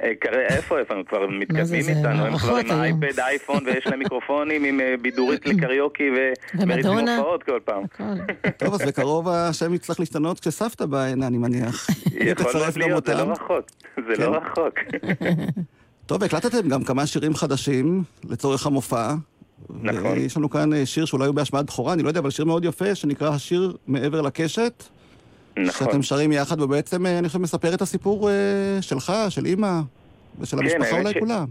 [0.03, 0.13] אה,
[0.49, 2.81] איפה, איפה, הם כבר מתקדמים איתנו, הם כבר עם היום.
[2.81, 6.11] האייפד, אייפון, ויש להם מיקרופונים עם אה, בידורית לקריוקי
[6.55, 7.09] ומריצים.
[7.09, 7.83] הופעות כל פעם.
[8.57, 11.87] טוב, אז בקרוב השם יצטרך להשתנות כשסבתא באה הנה, אני מניח.
[12.15, 13.15] יכול להיות, זה.
[13.15, 13.71] לא רחוק.
[13.97, 14.23] זה כן.
[14.23, 14.75] לא רחוק.
[16.07, 19.15] טוב, הקלטתם גם כמה שירים חדשים לצורך המופע.
[19.71, 20.13] נכון.
[20.13, 22.65] ויש לנו כאן אה, שיר שאולי הוא בהשמעת בכורה, אני לא יודע, אבל שיר מאוד
[22.65, 24.85] יפה, שנקרא השיר מעבר לקשת.
[25.57, 25.87] נכון.
[25.87, 28.35] שאתם שרים יחד, ובעצם אה, אני חושב מספר את הסיפור אה,
[28.81, 29.81] שלך, של אימא,
[30.41, 31.45] ושל כן, המשפחה אולי ש- כולה.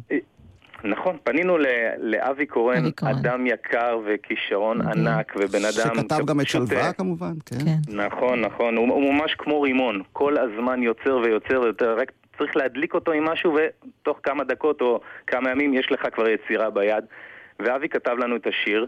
[0.84, 1.66] נכון, פנינו ל-
[1.98, 3.12] לאבי קורן, קורן.
[3.12, 5.08] אדם יקר וכישרון מדהים.
[5.08, 5.96] ענק ובן אדם...
[5.96, 7.56] שכתב גם את שלווה אה, כמובן, כן.
[7.66, 7.96] כן.
[7.96, 12.94] נכון, נכון, הוא, הוא ממש כמו רימון, כל הזמן יוצר ויוצר ויותר, רק צריך להדליק
[12.94, 17.04] אותו עם משהו ותוך כמה דקות או כמה ימים יש לך כבר יצירה ביד.
[17.60, 18.88] ואבי כתב לנו את השיר,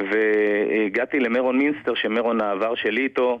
[0.00, 3.40] והגעתי למרון מינסטר, שמרון העבר שלי איתו.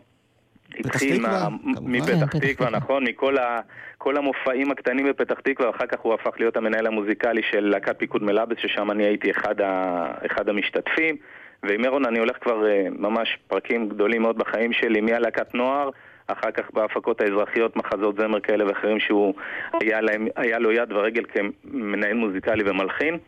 [0.78, 1.48] התחיל מה-.
[1.82, 2.70] מפתח כן, תקווה.
[2.70, 3.60] נכון, מכל ה,
[3.98, 8.22] כל המופעים הקטנים בפתח תקווה, אחר כך הוא הפך להיות המנהל המוזיקלי של להקת פיקוד
[8.22, 11.16] מלאבס, ששם אני הייתי אחד, ה, אחד המשתתפים.
[11.62, 15.90] ועם אירון אני הולך כבר אה, ממש פרקים גדולים מאוד בחיים שלי, מהלהקת נוער,
[16.26, 19.34] אחר כך בהפקות האזרחיות, מחזות זמר כאלה ואחרים שהוא
[19.80, 23.18] היה, להם, היה לו יד ורגל כמנהל מוזיקלי ומלחין.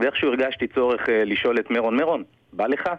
[0.00, 2.90] ואיכשהו הרגשתי צורך אה, לשאול את מרון, מרון, בא לך?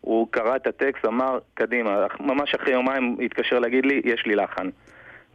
[0.00, 4.68] הוא קרא את הטקסט, אמר, קדימה, ממש אחרי יומיים התקשר להגיד לי, יש לי לחן.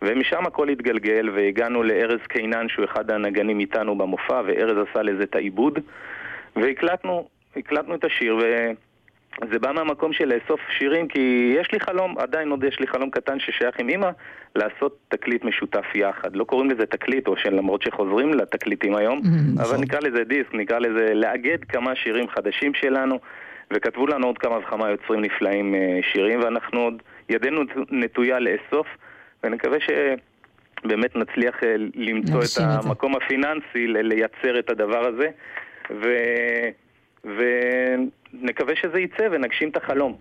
[0.01, 5.35] ומשם הכל התגלגל, והגענו לארז קינן, שהוא אחד הנגנים איתנו במופע, וארז עשה לזה את
[5.35, 5.79] העיבוד,
[6.55, 8.35] והקלטנו, הקלטנו את השיר,
[9.41, 13.09] וזה בא מהמקום של לאסוף שירים, כי יש לי חלום, עדיין עוד יש לי חלום
[13.09, 14.09] קטן ששייך עם אימא,
[14.55, 16.35] לעשות תקליט משותף יחד.
[16.35, 19.61] לא קוראים לזה תקליט, או שלמרות שחוזרים לתקליטים היום, Mhm.
[19.61, 23.19] אבל נקרא לזה דיסק, נקרא לזה לאגד כמה שירים חדשים שלנו,
[23.73, 25.79] וכתבו לנו עוד כמה וכמה יוצרים נפלאים אה,
[26.13, 28.87] שירים, ואנחנו עוד, ידנו נטויה לאסוף,
[29.43, 32.87] ונקווה שבאמת נצליח אה, למצוא את להגשים את זה.
[32.89, 35.27] המקום הפיננסי ל- לייצר את הדבר הזה,
[35.91, 36.05] ו...
[37.23, 40.15] ונקווה שזה יצא ונגשים את החלום.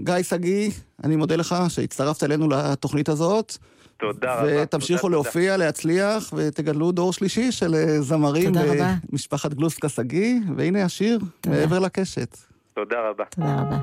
[0.00, 0.70] גיא שגיא,
[1.04, 3.52] אני מודה לך שהצטרפת אלינו לתוכנית הזאת.
[3.96, 4.62] תודה רבה.
[4.62, 8.94] ותמשיכו תודה, להופיע, להצליח, ותגדלו דור שלישי של אה, זמרים תודה רבה.
[9.10, 10.34] במשפחת גלוסקה שגיא.
[10.56, 11.56] והנה השיר, תודה.
[11.56, 12.36] מעבר לקשת.
[12.74, 13.24] תודה רבה.
[13.24, 13.78] תודה רבה.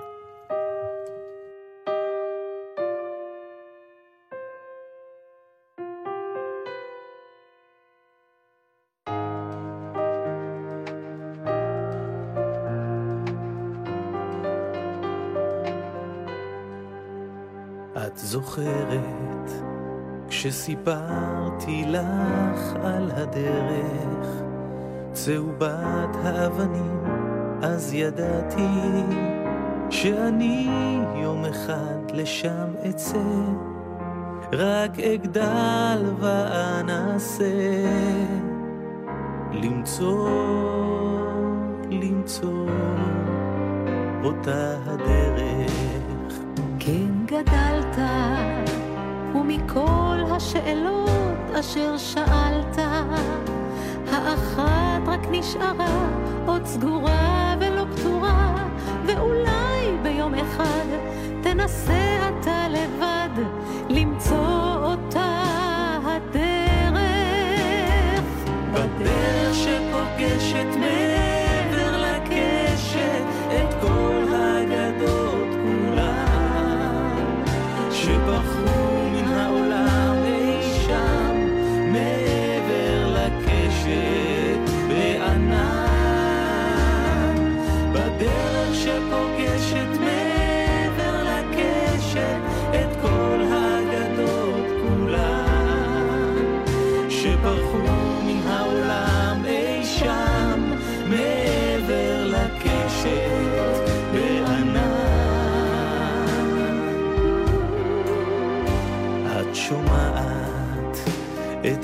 [18.08, 19.52] את זוכרת
[20.28, 24.28] כשסיפרתי לך על הדרך
[25.14, 27.21] צהובת האבנים
[27.62, 28.68] אז ידעתי
[29.90, 30.70] שאני
[31.16, 33.18] יום אחד לשם אצא
[34.54, 37.46] רק אגדל ואנסה
[39.54, 40.30] למצוא,
[41.90, 42.70] למצוא
[44.24, 46.40] אותה הדרך.
[46.80, 47.98] כן גדלת,
[49.36, 51.10] ומכל השאלות
[51.60, 52.78] אשר שאלת,
[54.12, 54.81] האחת
[55.12, 56.08] רק נשארה
[56.46, 58.68] עוד סגורה ולא פתורה,
[59.06, 60.86] ואולי ביום אחד
[61.42, 63.44] תנסה אתה לבד
[63.90, 65.44] למצוא אותה
[66.06, 67.02] הדרך.
[68.72, 71.11] בדרך שפוגשת מעבר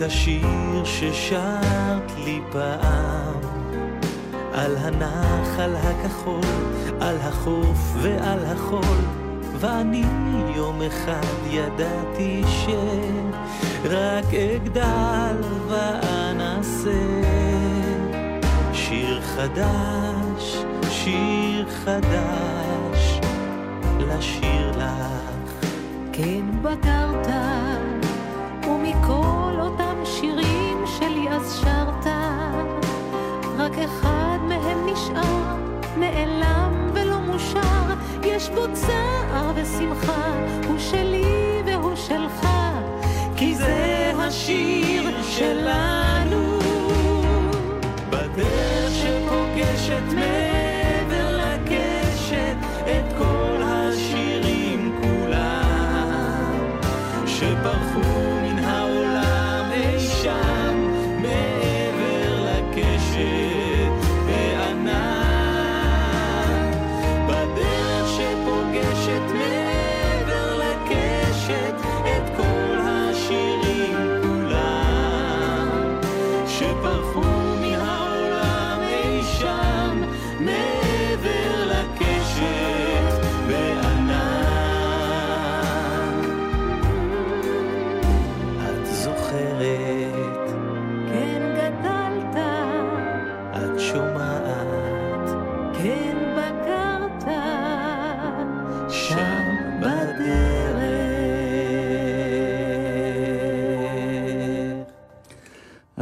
[0.08, 3.40] השיר ששרת לי פעם
[4.54, 6.44] על הנחל הכחול,
[7.00, 8.98] על החוף ועל החול,
[9.60, 10.04] ואני
[10.56, 17.22] יום אחד ידעתי שרק אגדל ואנסה
[18.74, 20.58] שיר חדש,
[20.90, 23.20] שיר חדש,
[24.00, 25.66] לשיר לך.
[26.14, 27.28] כן בגרת,
[28.68, 29.47] ומכל
[30.18, 32.08] אותם שירים שלי אז שרת,
[33.58, 35.56] רק אחד מהם נשאר,
[35.98, 40.34] נעלם ולא מושר, יש בו צער ושמחה,
[40.68, 42.48] הוא שלי והוא שלך,
[43.36, 46.60] כי זה השיר שלנו.
[48.10, 50.47] בדרך שפוגשת מעבר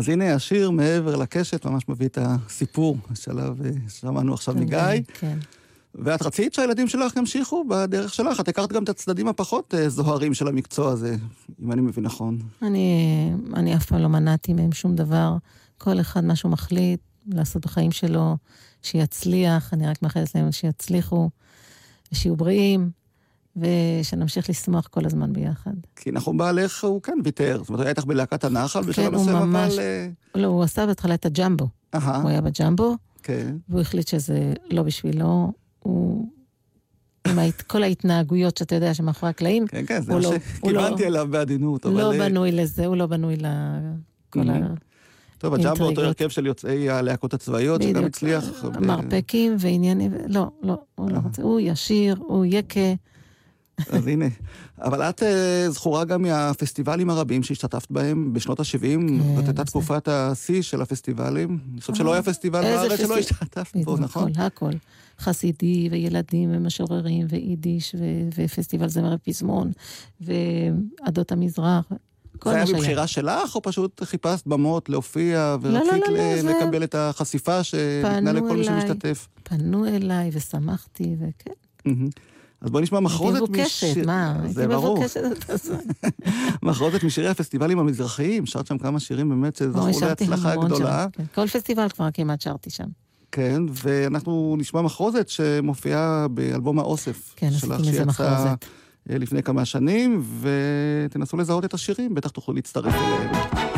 [0.05, 4.79] אז הנה השיר מעבר לקשת ממש מביא את הסיפור שעליו אה, שמענו עכשיו מגיא.
[5.13, 5.37] כן.
[5.95, 10.33] ואת רצית שהילדים שלך ימשיכו בדרך שלך, את הכרת גם את הצדדים הפחות אה, זוהרים
[10.33, 11.15] של המקצוע הזה,
[11.63, 12.39] אם אני מבין נכון.
[12.61, 15.37] אני, אני אף פעם לא מנעתי מהם שום דבר.
[15.77, 18.37] כל אחד מה שהוא מחליט לעשות בחיים שלו,
[18.81, 21.29] שיצליח, אני רק מאחלת להם שיצליחו,
[22.11, 22.89] ושיהיו בריאים,
[23.57, 25.71] ושנמשיך לשמוח כל הזמן ביחד.
[25.95, 29.35] כי נחום בעלך הוא כן ויתר, זאת אומרת, היה איתך בלהקת הנחל בשלב כן, מסוים,
[29.37, 29.79] ממש- אבל...
[29.81, 31.67] אה, לא, הוא עשה בהתחלה את הג'מבו.
[31.95, 33.55] אהה, הוא היה בג'מבו, כן.
[33.69, 35.51] והוא החליט שזה לא בשבילו.
[35.79, 36.29] הוא...
[37.27, 37.61] עם ההת...
[37.61, 40.39] כל ההתנהגויות שאתה יודע שמאחורי הקלעים, כן, כן, זה מה לא- הוא לא-
[40.81, 41.95] שכיוונתי אליו בעדינות, אבל...
[42.01, 44.67] לא בנוי לזה, הוא לא בנוי לכל ה...
[45.37, 46.01] טוב, הג'אמבו אותו.
[46.01, 48.05] הרכב של יוצאי הלהקות הצבאיות, שגם.
[48.05, 48.65] הצליח...
[48.81, 51.17] מרפקים ועניינים, לא, לא, הוא לא.
[51.23, 51.41] רוצה.
[51.41, 52.79] הוא ישיר, הוא יקה.
[53.89, 54.25] אז הנה.
[54.81, 58.79] אבל את אה, זכורה גם מהפסטיבלים הרבים שהשתתפת בהם בשנות ה-70.
[58.81, 61.59] כן, זאת הייתה תקופת השיא של הפסטיבלים.
[61.73, 63.19] אני חושב שלא היה פסטיבל איזה בארץ שלא פסטיבל?
[63.19, 64.31] השתתפת בו, נכון?
[64.31, 64.71] הכל, הכל.
[65.19, 67.95] חסידי וילדים ומשוררים ויידיש
[68.35, 69.71] ופסטיבל זמר ופזמון
[70.21, 71.85] ועדות המזרח.
[72.39, 72.65] כל זה היה.
[72.73, 76.95] מבחירה שלך, או פשוט חיפשת במות להופיע, לא, לא, ורצית לא, ל- זה- לקבל את
[76.95, 78.63] החשיפה שניתנה לכל מי.
[78.63, 79.27] שמשתתף?
[79.43, 81.91] פנו אליי ושמחתי, וכן.
[82.61, 84.35] אז בואי נשמע הייתי מחרוזת מבוקשת, מה?
[84.47, 85.03] זה הייתי ברור.
[86.63, 91.07] מחרוזת משירי הפסטיבלים המזרחיים, שרת שם כמה שירים באמת שזכו להצלחה גדולה.
[91.11, 91.23] כן.
[91.35, 92.87] כל פסטיבל כבר כמעט שרתי שם.
[93.31, 98.65] כן, ואנחנו נשמע מחרוזת שמופיעה באלבום האוסף כן, עשיתי מזה מחרוזת.
[99.09, 103.74] אה, לפני כמה שנים, ותנסו לזהות את השירים, בטח תוכלו להצטרף אליהם.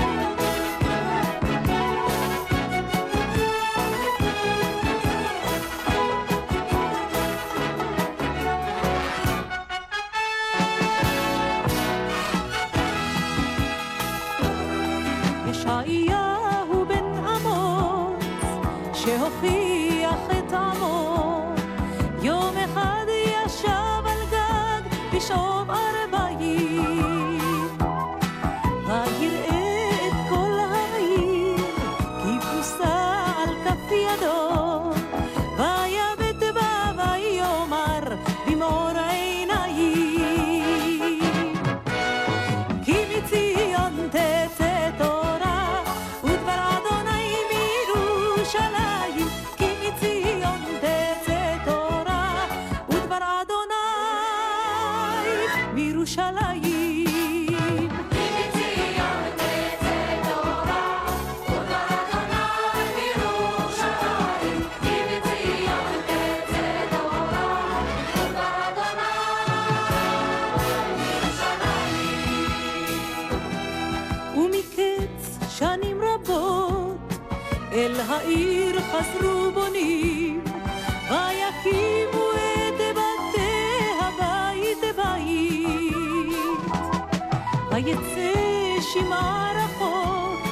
[89.00, 90.48] שמעה רחוק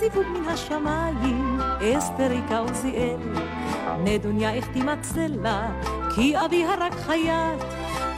[0.00, 1.58] זיווג מן השמיים,
[1.98, 3.16] אסתריקה עוזיאל.
[4.04, 5.66] נדוניה החתימה צלע,
[6.14, 7.64] כי אבי הרג חייט.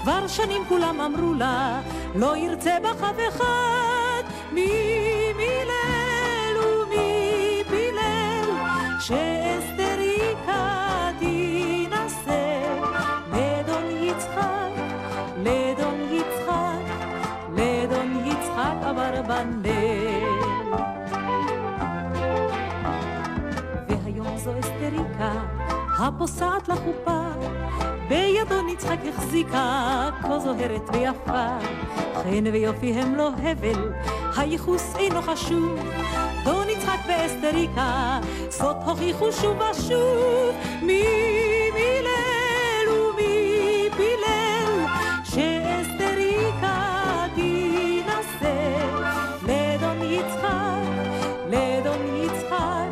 [0.02, 1.80] כבר שנים כולם אמרו לה,
[2.14, 3.95] לא ירצה בך אף אחד.
[26.16, 27.20] הפוסעת לחופה,
[28.08, 31.58] בידו נצחק החזיקה, כה זוהרת ויפה.
[32.14, 33.92] חן ויופי הם לא הבל,
[34.36, 35.78] הייחוס אינו חשוב.
[36.44, 40.54] דון יצחק ואסתריקה, זאת הוכיחו שוב ושוב.
[40.82, 41.02] מי
[41.74, 44.86] מילל ומי פילל,
[45.24, 46.76] שאסתריקה
[47.34, 48.86] תינשא
[49.42, 50.86] לדון יצחק,
[51.48, 52.88] לדון יצחק,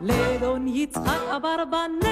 [0.00, 2.03] לדון יצחק אברבנאל.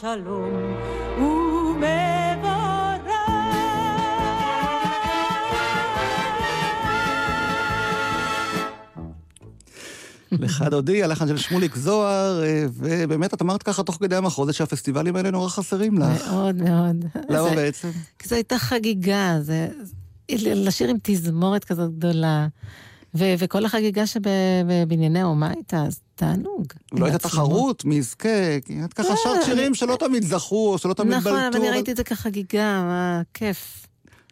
[0.00, 0.74] שלום.
[10.32, 15.16] לך דודי, הלחן של שמוליק זוהר, אה, ובאמת את אמרת ככה תוך כדי המחוזת שהפסטיבלים
[15.16, 16.26] האלה נורא חסרים לך.
[16.26, 17.04] מאוד מאוד.
[17.28, 17.88] למה זה- בעצם?
[18.18, 19.68] כי זו הייתה חגיגה, זה...
[20.40, 22.46] לשיר עם תזמורת כזאת גדולה.
[23.14, 26.66] ו- וכל החגיגה שבבנייני האומה הייתה, אז תענוג.
[26.92, 27.18] לא עם הייתה.
[27.18, 31.30] תחרות מי יזכה, כי את ככה לא, שרת שירים שלא תמיד זכו, שלא תמיד בלטו.
[31.30, 33.86] נכון, אבל אני ראיתי את זה כחגיגה, מה כיף.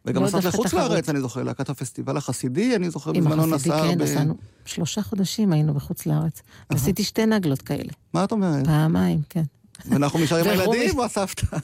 [0.05, 0.75] וגם לא נסעת דווקא לחוץ.
[0.75, 4.03] לארץ, אני זוכר, להקת הפסטיבל החסידי, אני זוכר עם בזמנו החסידי, נסע כן, ב...
[4.03, 4.35] נסענו.
[4.65, 6.43] שלושה חודשים היינו בחוץ לארץ.
[6.69, 8.67] עשיתי שתי נגלות כאלה, מה את אומרת?
[8.67, 9.43] פעמיים, כן.
[9.87, 11.57] ואנחנו נשאר עם הילדים או הסבתא?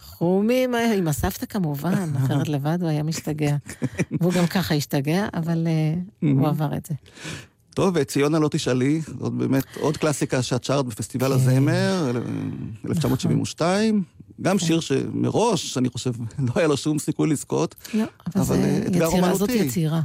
[0.00, 3.56] חומי, עם עם הסבתא כמובן, אחרת לבד הוא היה משתגע.
[4.20, 6.94] והוא גם ככה השתגע, אבל אה, הוא עבר את זה.
[7.74, 11.32] טוב, וציונה לא תשאלי, זאת באמת עוד קלאסיקה שאת שרת בפסטיבל כן.
[11.34, 12.16] הזמר, אל-
[12.88, 14.02] 1972.
[14.42, 16.12] גם שיר שמראש, אני חושב,
[16.46, 17.74] לא היה לו שום סיכוי לזכות.
[17.94, 18.04] לא,
[18.36, 19.50] אבל זה אה, יצירה, זאת.
[19.50, 20.00] יצירה.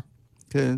[0.50, 0.78] כן.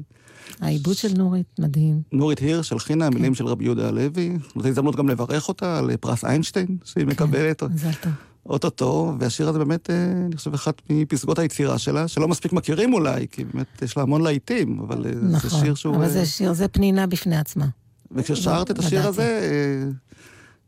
[0.60, 2.02] העיבוד של נורית, מדהים.
[2.12, 3.14] נורית הירש, הלחינה, כן.
[3.14, 4.38] המילים של רבי יהודה הלוי.
[4.56, 8.12] זאת הזדמנות גם לברך אותה על פרס איינשטיין, שהיא מקבלת מזל טוב.
[8.46, 13.28] אוטוטו, והשיר הזה באמת, אה, אני חושב, אחת מפסגות היצירה שלה, שלא מספיק מכירים אולי,
[13.32, 15.96] כי באמת יש לה המון להיטים, אבל אה, זה נכון, שיר שהוא...
[15.96, 17.66] אבל אה, זה שיר, זה פנינה בפני עצמה.
[18.12, 19.08] וכששרת את השיר.
[19.08, 19.92] הזה, אה,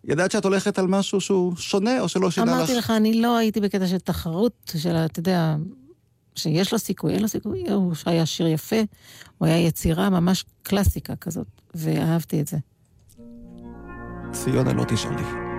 [0.03, 2.57] ידעת שאת הולכת על משהו שהוא שונה, או שלא שינה לך?
[2.57, 5.55] אמרתי לך, אני לא הייתי בקטע של תחרות, של, אתה יודע,
[6.35, 8.81] שיש לו סיכוי, אין לו סיכוי, הוא היה שיר יפה,
[9.37, 12.57] הוא היה יצירה ממש קלאסיקה כזאת, ואהבתי את זה.
[14.31, 15.50] ציונה, לא תשאלי.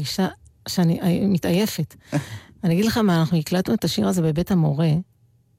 [0.04, 0.28] מרגישה
[0.68, 1.96] שאני אה, מתעייפת.
[2.64, 4.88] אני אגיד לך מה, אנחנו הקלטנו את השיר הזה בבית המורה,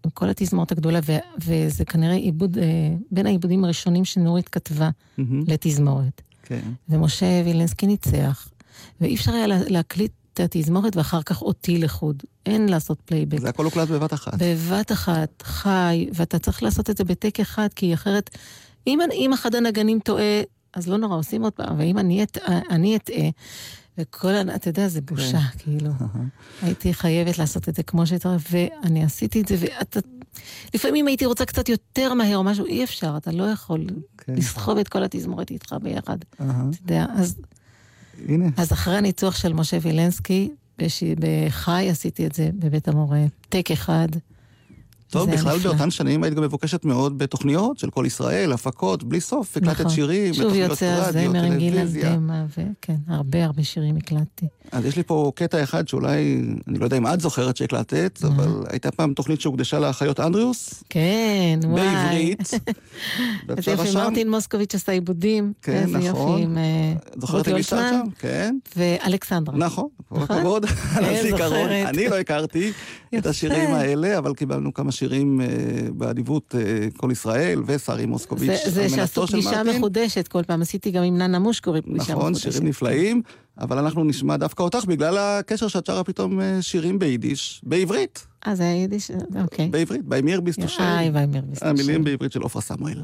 [0.05, 2.65] עם כל התזמורת הגדולה, ו- וזה כנראה עיבוד, אה,
[3.11, 6.23] בין העיבודים הראשונים שנורית כתבה מהמם, לתזמורת.
[6.43, 6.61] כן.
[6.89, 8.49] ומשה וילנסקי ניצח,
[9.01, 12.23] ואי אפשר היה לה- להקליט את התזמורת ואחר כך אותי לחוד.
[12.47, 13.41] אין לעשות פלייבק.
[13.41, 14.35] זה הכל הוקלט בבת אחת.
[14.43, 18.31] בבת אחת, חי, ואתה צריך לעשות את זה בטייק אחד, כי אחרת,
[18.87, 20.43] אם, אם אחד הנגנים טועה,
[20.75, 23.29] אז לא נורא, עושים עוד פעם, ואם אני אטעה, אני אטעה,
[23.99, 25.91] וכל, אתה יודע, זה בושה, כאילו.
[26.63, 30.01] הייתי חייבת לעשות את זה כמו שצריך, ואני עשיתי את זה, ואתה...
[30.75, 33.87] לפעמים הייתי רוצה קצת יותר מהר או משהו, אי אפשר, אתה לא יכול
[34.19, 34.35] כן.
[34.35, 36.17] לסחוב את כל התזמורת איתך ביחד.
[36.35, 36.45] אתה
[36.83, 37.37] יודע, אז,
[38.29, 41.03] הנה, אז אחרי הניצוח של משה וילנסקי, בש...
[41.03, 44.09] בחי עשיתי את זה בבית המורה, טק אחד.
[45.11, 45.71] טוב, בכלל נפלא.
[45.71, 49.93] באותן שנים היית גם מבוקשת מאוד בתוכניות של כל ישראל, הפקות, בלי סוף, הקלטת נכון.
[49.93, 52.17] שירים, שוב בתוכניות יוצא הזמר עם טלוויזיה.
[52.17, 54.47] דמע, וכן, הרבה הרבה שירים הקלטתי.
[54.73, 58.29] אז יש לי פה קטע אחד שאולי, אני לא יודע אם את זוכרת שהקלטת, אה.
[58.29, 61.83] אבל הייתה פעם תוכנית שהוקדשה לאחיות אנדריוס, כן, וואי.
[61.83, 62.51] בעברית.
[63.57, 65.53] איזה יופי, מרטין מוסקוביץ' עשה עיבודים.
[65.63, 66.43] כן, נכון.
[66.43, 68.11] עם אה, זוכרת ישבת הולצמן שם?
[68.19, 68.57] כן.
[68.77, 69.57] ואלכסנדרה.
[69.57, 70.37] נכון, כל נכון?
[70.37, 70.65] הכבוד
[70.97, 71.69] על כן, הזיכרון.
[71.71, 72.73] אני לא הכרתי
[73.15, 73.31] את יפה.
[73.31, 75.47] השירים האלה, אבל קיבלנו כמה שירים אה,
[75.93, 79.63] באדיבות אה, כל ישראל, ושרי מוסקוביץ', זה, זה שעשו פגישה.
[79.63, 82.53] מחודשת כל פעם, עשיתי גם עם ננה מושקורי פגישה נכון, מחודשת.
[82.53, 83.23] שירים נפלאים,
[83.61, 88.55] אבל אנחנו נשמע דווקא אותך בגלל הקשר שאת שרה פתאום אה, שירים ביידיש, בעברית, אה,
[88.55, 89.11] זה היה יידיש?
[89.43, 89.69] אוקיי.
[89.69, 90.83] בעברית, ביימיר ביסטושל.
[90.83, 91.71] איי, ויימר ביסטושל.
[91.71, 93.03] המילים בעברית של עופרה סמואל.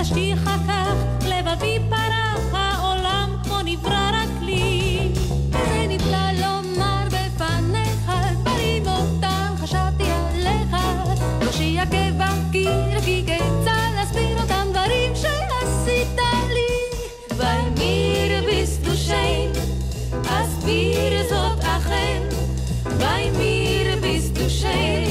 [0.00, 0.94] עד שפגשתיך כך
[1.28, 5.08] לבבי פרח, העולם כמו נברא רק לי.
[5.50, 10.76] זה נפלא לומר בפניך דברים אותם חשבתי עליך.
[11.42, 16.98] לא שיכה בקיר כי כיצד להסביר אותם דברים שעשית לי.
[17.36, 19.52] ואמיר ביסטושיין
[20.26, 22.22] אסביר זאת אכן.
[22.84, 25.09] ואמיר ביסטושיין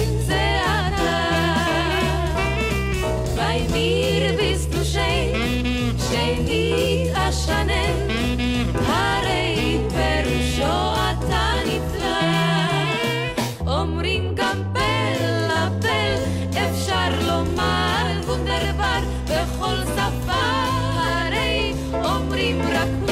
[19.25, 20.41] בכל שפה
[20.95, 23.08] הרי אומרים רק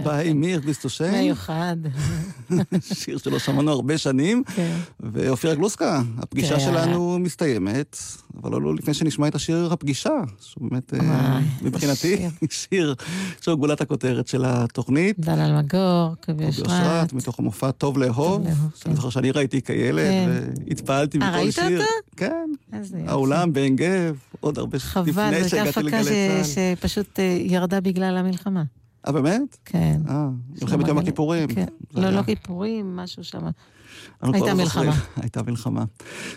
[0.06, 1.76] ביי מיר ביסטושן, מיוחד.
[2.94, 4.42] שיר שלא שמענו הרבה שנים.
[4.56, 4.76] כן.
[5.00, 6.60] ואופירה גלוסקה, הפגישה כן.
[6.60, 7.96] שלנו מסתיימת,
[8.42, 12.16] אבל לא לפני שנשמע את השיר הפגישה, שהוא באמת, אה, מבחינתי,
[12.50, 12.94] שיר
[13.40, 15.20] שהוא גולת הכותרת של התוכנית.
[15.20, 17.12] דל אלמגור, קובי אושרת, אושרת.
[17.12, 18.94] מתוך המופע טוב לאהוב, שאני כן.
[18.94, 20.28] זוכר שאני ראיתי כילד, כן.
[20.68, 21.80] והתפעלתי אה, מכל ראית שיר.
[21.80, 21.90] אותו?
[22.16, 23.10] כן, איזה יופי.
[23.10, 26.76] האולם בעין גב, עוד הרבה ש- חבל, זו לפני הייתה שהגעתי הפקה לגלי צה"ל.
[26.76, 28.62] שפשוט אה, ירדה בגלל המלחמה.
[29.06, 29.56] אה, באמת?
[29.64, 30.00] כן.
[30.08, 30.28] אה,
[30.62, 31.48] מלחמת יום הכיפורים.
[31.48, 31.66] כן.
[31.94, 32.10] לא, היה.
[32.10, 33.38] לא כיפורים, משהו שם.
[34.22, 34.54] הייתה.
[34.54, 34.92] מלחמה.
[35.22, 35.84] הייתה מלחמה.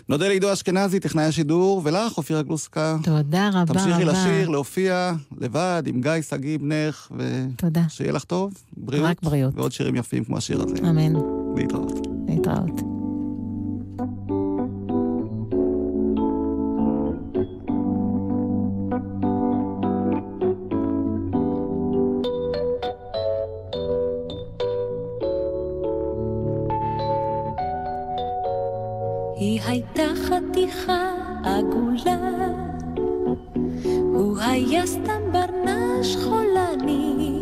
[0.09, 2.97] נודה לעידו אשכנזי, טכנאי השידור, ולך, אופירה גלוסקה.
[3.03, 3.73] תודה רבה רבה.
[3.73, 7.11] תמשיכי לשיר, להופיע לבד, עם גיא שגיא בנך,
[7.55, 7.83] תודה.
[7.87, 9.05] ושיהיה לך טוב, בריאות.
[9.09, 9.53] רק בריאות.
[9.55, 10.75] ועוד שירים יפים כמו השיר הזה.
[10.89, 11.13] אמן.
[11.55, 12.07] להתראות.
[12.27, 12.92] להתראות.
[29.73, 31.13] הייתה חתיכה
[31.43, 32.47] עגולה,
[33.85, 37.39] הוא היה סתם ברנש חולני.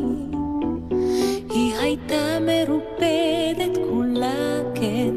[1.50, 5.16] היא הייתה מרופדת כולה, כן,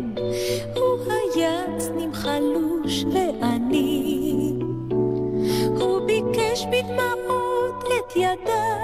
[0.74, 4.52] הוא היה צנים חלוש ועני.
[5.80, 8.76] הוא ביקש בדמעות את ידה,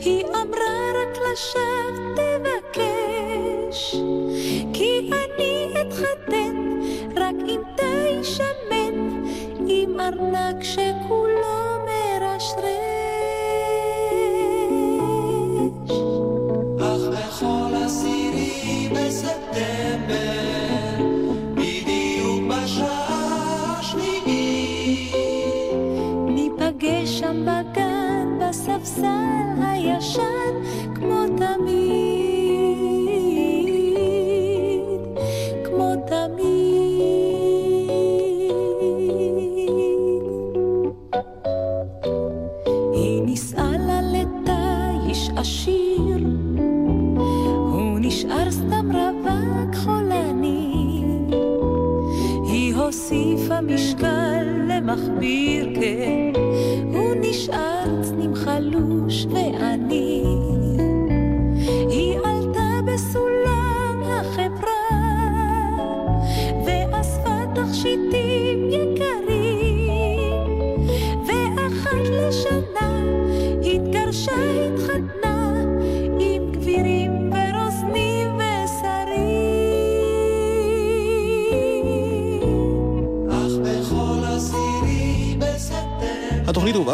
[0.00, 3.96] היא אמרה רק לשווא תבקש,
[4.72, 6.25] כי אני אתחתן
[7.36, 9.22] רק עם תה שמן,
[9.66, 11.56] עם ארנק שכולו
[11.86, 12.56] מרשרש.
[16.80, 20.16] אך בכל עשירי בספטמבר,
[21.54, 25.14] בדיוק בשעה השביעית,
[26.26, 29.06] ניפגש שם בגן, בספסל
[29.62, 30.54] הישן,
[30.94, 31.75] כמו תמיד,
[54.96, 56.32] למכביר, כן,
[56.92, 60.15] הוא נשאר צנים חלוש ועני.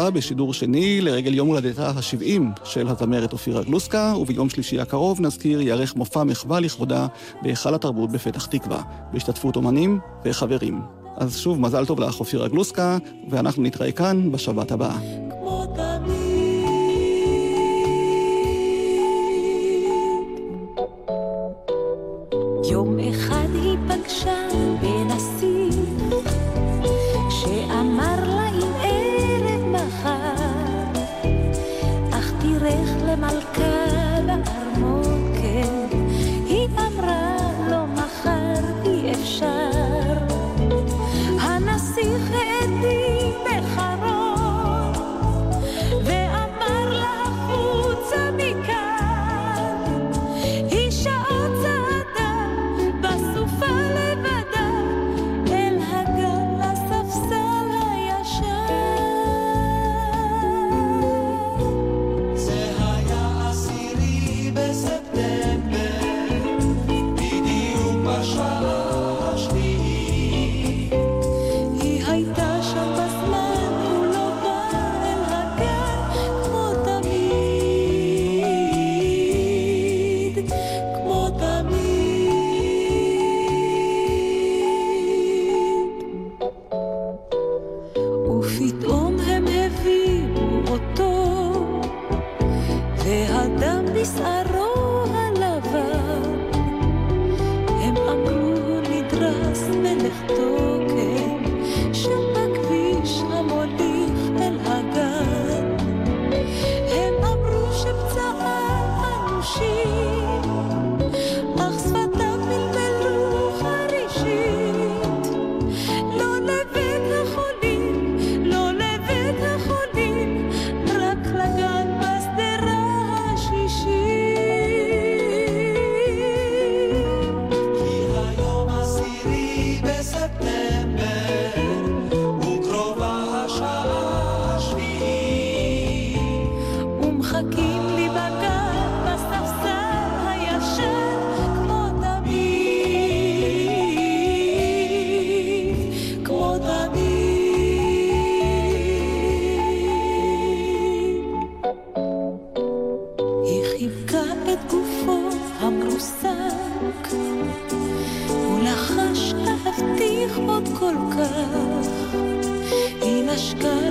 [0.03, 5.61] הובאה בשידור שני לרגל יום הולדתה ה-70 של הזמרת אופירה גלוסקה, וביום שלישי הקרוב נזכיר
[5.61, 7.07] ייערך מופע מחווה לכבודה
[7.41, 8.81] בהיכל התרבות בפתח תקווה,
[9.13, 10.81] בהשתתפות אומנים וחברים.
[11.17, 12.97] אז שוב, מזל טוב לך אופירה גלוסקה,
[13.29, 14.97] ואנחנו נתראה כאן בשבת הבאה.
[22.71, 22.99] יום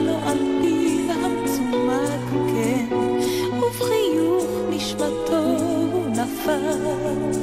[0.07, 2.97] לו על פיו המצומק, כן,
[3.59, 5.43] ובחיוך נשמתו
[6.09, 7.42] נפח.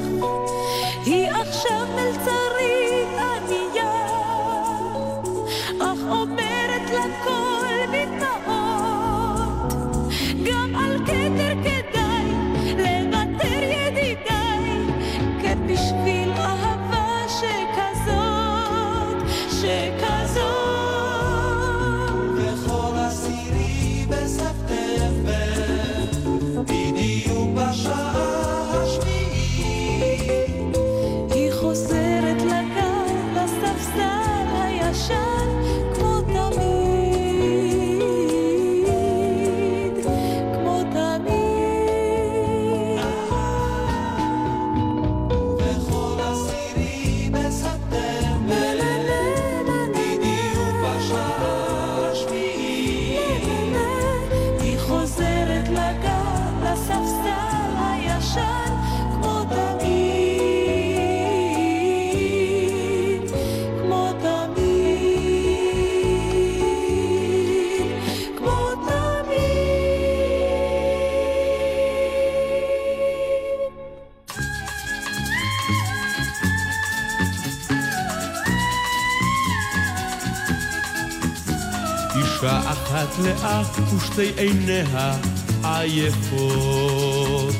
[83.23, 83.61] לאה
[83.95, 85.15] ושתי עיניה
[85.63, 87.55] עייפות.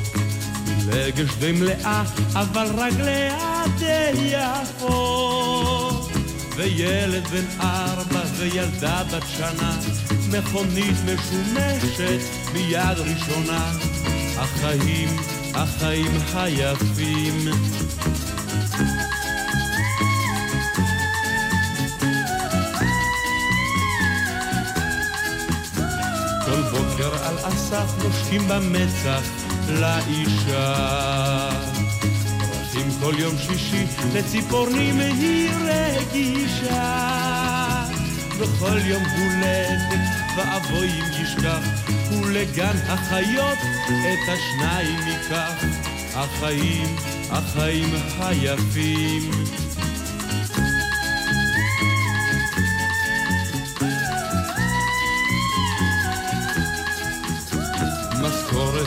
[0.90, 2.02] פילגש די מלאה,
[2.34, 6.10] אבל רגליה די יפות.
[6.56, 9.76] וילד בן ארבע וילדה בת שנה,
[10.30, 12.20] מכונית משומשת
[12.52, 13.72] מיד ראשונה.
[14.36, 15.16] החיים,
[15.54, 17.50] החיים היפים.
[27.70, 29.22] אסף נושקים במצח
[29.68, 31.50] לאישה.
[32.38, 37.06] פרחים כל יום שישי לציפורנים היא רגישה.
[38.38, 40.00] וכל יום הולדת
[40.36, 41.60] ואבוי אם ישכח,
[42.12, 43.58] ולגן החיות
[43.88, 45.64] את השניים ייקח.
[46.14, 46.96] החיים,
[47.30, 49.30] החיים היפים.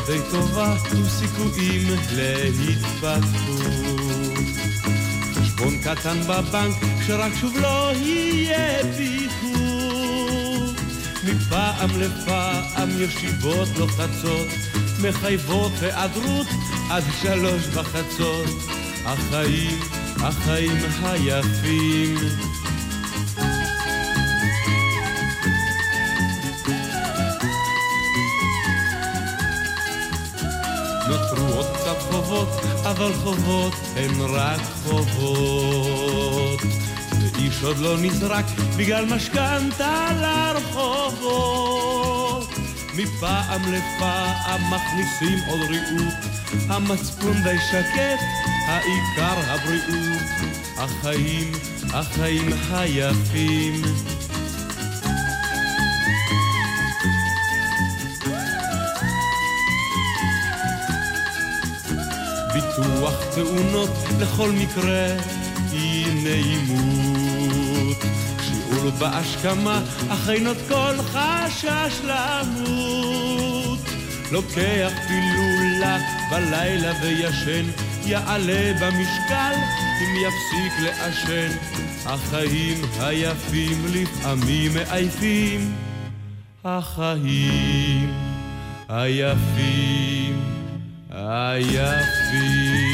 [0.05, 3.63] די טובה וסיכויים להתפתחות.
[5.33, 6.75] חשבון קטן בבנק
[7.07, 10.75] שרק שוב לא יהיה פיחות.
[11.23, 14.47] מפעם לפעם ישיבות לוחצות,
[15.01, 16.47] מחייבות היעדרות
[16.89, 18.49] עד שלוש בחצות.
[19.05, 19.79] החיים,
[20.19, 22.52] החיים היפים.
[32.33, 32.49] חובות,
[32.83, 36.59] אבל חובות הן רק חובות.
[37.21, 38.45] ואיש עוד לא נזרק
[38.77, 41.73] בגלל משכנתה לרחובות.
[42.95, 46.13] מפעם לפעם מכניסים עוד ריהוט,
[46.69, 48.19] המצפון די שקט,
[48.67, 50.21] העיקר הבריאות.
[50.77, 51.51] החיים,
[51.93, 53.81] החיים היפים.
[62.77, 65.07] ביטוח תאונות לכל מקרה
[65.73, 67.97] אי נעימות.
[68.41, 73.79] שיעור בהשכמה אך אינות כל חשש למות.
[74.31, 75.97] לוקח פילולה
[76.31, 77.65] בלילה וישן,
[78.05, 79.53] יעלה במשקל
[80.01, 81.51] אם יפסיק לעשן.
[82.05, 85.75] החיים היפים לפעמים מעייפים.
[86.65, 88.13] החיים
[88.89, 90.22] היפים
[91.13, 92.92] היפים.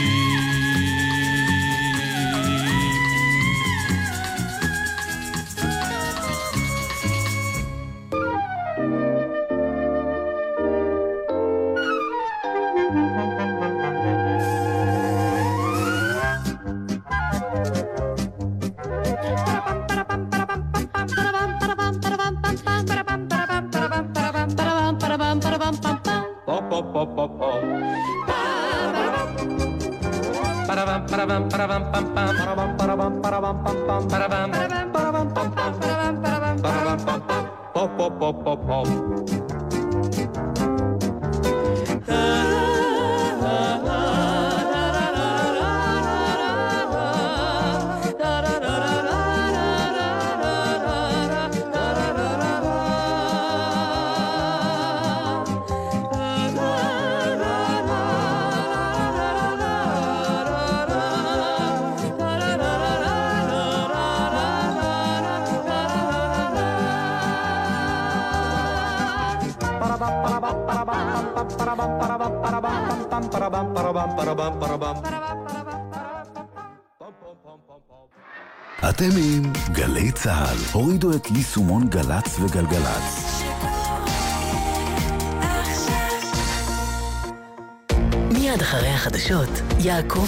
[79.00, 80.58] אתם עם גלי צה"ל.
[80.72, 83.42] הורידו את יישומון גל"צ וגלגלצ.
[88.32, 90.26] מיד אחרי החדשות, יעקב